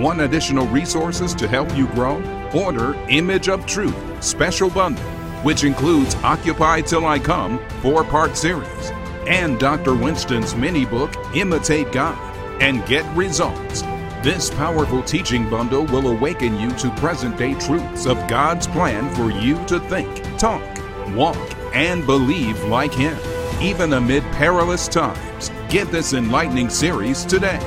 One 0.01 0.21
additional 0.21 0.67
resources 0.67 1.35
to 1.35 1.49
help 1.49 1.75
you 1.77 1.87
grow? 1.89 2.23
Order 2.55 2.95
Image 3.09 3.49
of 3.49 3.67
Truth 3.67 4.23
Special 4.23 4.71
Bundle, 4.71 5.05
which 5.43 5.65
includes 5.65 6.15
Occupy 6.17 6.83
Till 6.83 7.07
I 7.07 7.19
Come 7.19 7.59
four 7.81 8.05
part 8.05 8.37
series 8.37 8.93
and 9.27 9.59
Dr. 9.59 9.95
Winston's 9.95 10.55
mini 10.55 10.85
book 10.85 11.15
Imitate 11.35 11.93
God 11.93 12.19
and 12.61 12.85
Get 12.87 13.05
Results. 13.17 13.83
This 14.23 14.51
powerful 14.51 15.03
teaching 15.03 15.51
bundle 15.51 15.85
will 15.87 16.09
awaken 16.09 16.59
you 16.59 16.71
to 16.79 16.91
present 16.97 17.37
day 17.37 17.55
truths 17.55 18.07
of 18.07 18.17
God's 18.29 18.67
plan 18.67 19.13
for 19.15 19.31
you 19.31 19.65
to 19.67 19.81
think, 19.81 20.23
talk, 20.39 20.63
walk, 21.09 21.37
and 21.75 22.07
believe 22.07 22.63
like 22.65 22.93
Him, 22.93 23.17
even 23.63 23.93
amid 23.93 24.25
perilous 24.33 24.89
times. 24.89 25.53
Get 25.69 25.89
this 25.93 26.15
enlightening 26.15 26.69
series 26.69 27.25
today. 27.25 27.61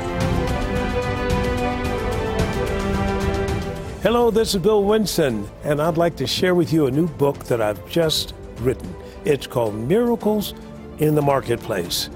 Hello, 4.03 4.29
this 4.29 4.53
is 4.53 4.61
Bill 4.61 4.83
Winston, 4.83 5.47
and 5.63 5.81
I'd 5.81 5.97
like 5.97 6.17
to 6.17 6.27
share 6.27 6.53
with 6.53 6.73
you 6.73 6.87
a 6.87 6.91
new 6.91 7.07
book 7.07 7.45
that 7.45 7.61
I've 7.61 7.89
just 7.89 8.35
written. 8.57 8.93
It's 9.23 9.47
called 9.47 9.73
Miracles 9.73 10.53
in 10.99 11.15
the 11.15 11.21
Marketplace. 11.21 12.09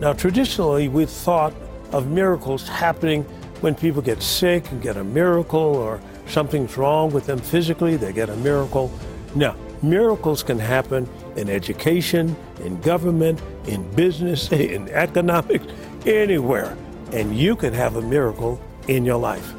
Now, 0.00 0.12
traditionally, 0.12 0.88
we've 0.88 1.08
thought 1.08 1.54
of 1.92 2.08
miracles 2.08 2.68
happening 2.68 3.22
when 3.60 3.76
people 3.76 4.02
get 4.02 4.22
sick 4.22 4.70
and 4.72 4.82
get 4.82 4.96
a 4.96 5.04
miracle, 5.04 5.60
or 5.60 6.00
something's 6.26 6.76
wrong 6.76 7.12
with 7.12 7.26
them 7.26 7.38
physically, 7.38 7.96
they 7.96 8.12
get 8.12 8.28
a 8.28 8.36
miracle. 8.36 8.90
No, 9.36 9.54
miracles 9.82 10.42
can 10.42 10.58
happen 10.58 11.08
in 11.40 11.48
education, 11.48 12.36
in 12.62 12.80
government, 12.82 13.40
in 13.66 13.82
business, 13.94 14.52
in 14.76 14.88
economics, 14.90 15.64
anywhere. 16.06 16.76
And 17.12 17.36
you 17.36 17.56
can 17.56 17.72
have 17.72 17.96
a 17.96 18.02
miracle 18.02 18.60
in 18.86 19.04
your 19.04 19.18
life. 19.18 19.54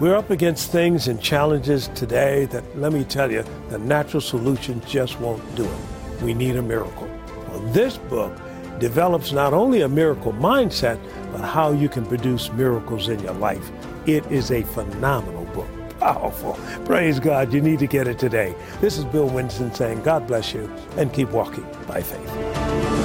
We're 0.00 0.16
up 0.16 0.30
against 0.30 0.72
things 0.72 1.06
and 1.06 1.20
challenges 1.20 1.88
today 1.88 2.46
that, 2.46 2.64
let 2.76 2.92
me 2.92 3.04
tell 3.04 3.30
you, 3.30 3.44
the 3.68 3.78
natural 3.78 4.20
solution 4.20 4.82
just 4.86 5.20
won't 5.20 5.42
do 5.54 5.64
it. 5.64 6.22
We 6.22 6.34
need 6.34 6.56
a 6.56 6.62
miracle. 6.62 7.08
Well, 7.48 7.60
this 7.72 7.98
book 7.98 8.32
develops 8.80 9.30
not 9.30 9.52
only 9.52 9.82
a 9.82 9.88
miracle 9.88 10.32
mindset, 10.32 10.98
but 11.30 11.42
how 11.42 11.72
you 11.72 11.88
can 11.88 12.04
produce 12.06 12.50
miracles 12.52 13.08
in 13.08 13.20
your 13.20 13.34
life. 13.34 13.70
It 14.06 14.26
is 14.26 14.50
a 14.50 14.62
phenomenal. 14.62 15.41
Powerful. 16.02 16.54
Praise 16.84 17.20
God. 17.20 17.52
You 17.52 17.60
need 17.60 17.78
to 17.78 17.86
get 17.86 18.08
it 18.08 18.18
today. 18.18 18.56
This 18.80 18.98
is 18.98 19.04
Bill 19.04 19.28
Winston 19.28 19.72
saying, 19.72 20.02
God 20.02 20.26
bless 20.26 20.52
you 20.52 20.68
and 20.96 21.12
keep 21.12 21.30
walking 21.30 21.64
by 21.86 22.02
faith. 22.02 23.01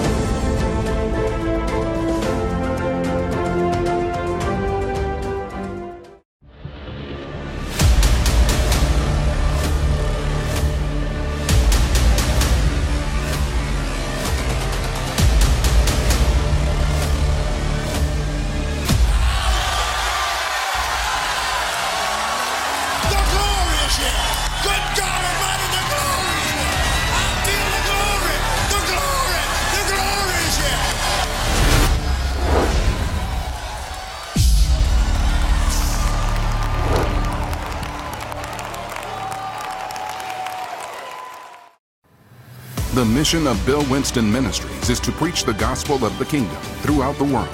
Mission 43.17 43.47
of 43.47 43.65
Bill 43.65 43.84
Winston 43.89 44.32
Ministries 44.32 44.91
is 44.91 44.99
to 44.99 45.12
preach 45.12 45.43
the 45.43 45.56
gospel 45.56 46.06
of 46.06 46.15
the 46.19 46.25
kingdom 46.25 46.56
throughout 46.84 47.17
the 47.17 47.23
world. 47.23 47.49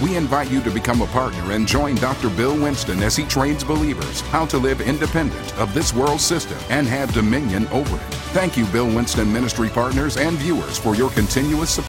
We 0.00 0.16
invite 0.16 0.48
you 0.48 0.60
to 0.62 0.70
become 0.70 1.02
a 1.02 1.08
partner 1.08 1.50
and 1.50 1.66
join 1.66 1.96
Dr. 1.96 2.30
Bill 2.30 2.54
Winston 2.54 3.02
as 3.02 3.16
he 3.16 3.24
trains 3.24 3.64
believers 3.64 4.20
how 4.20 4.46
to 4.46 4.58
live 4.58 4.80
independent 4.80 5.58
of 5.58 5.74
this 5.74 5.92
world 5.92 6.20
system 6.20 6.56
and 6.70 6.86
have 6.86 7.12
dominion 7.12 7.66
over 7.72 7.96
it. 7.96 8.14
Thank 8.30 8.56
you, 8.56 8.64
Bill 8.66 8.86
Winston 8.86 9.32
Ministry 9.32 9.68
partners 9.68 10.18
and 10.18 10.38
viewers, 10.38 10.78
for 10.78 10.94
your 10.94 11.10
continuous 11.10 11.70
support. 11.70 11.76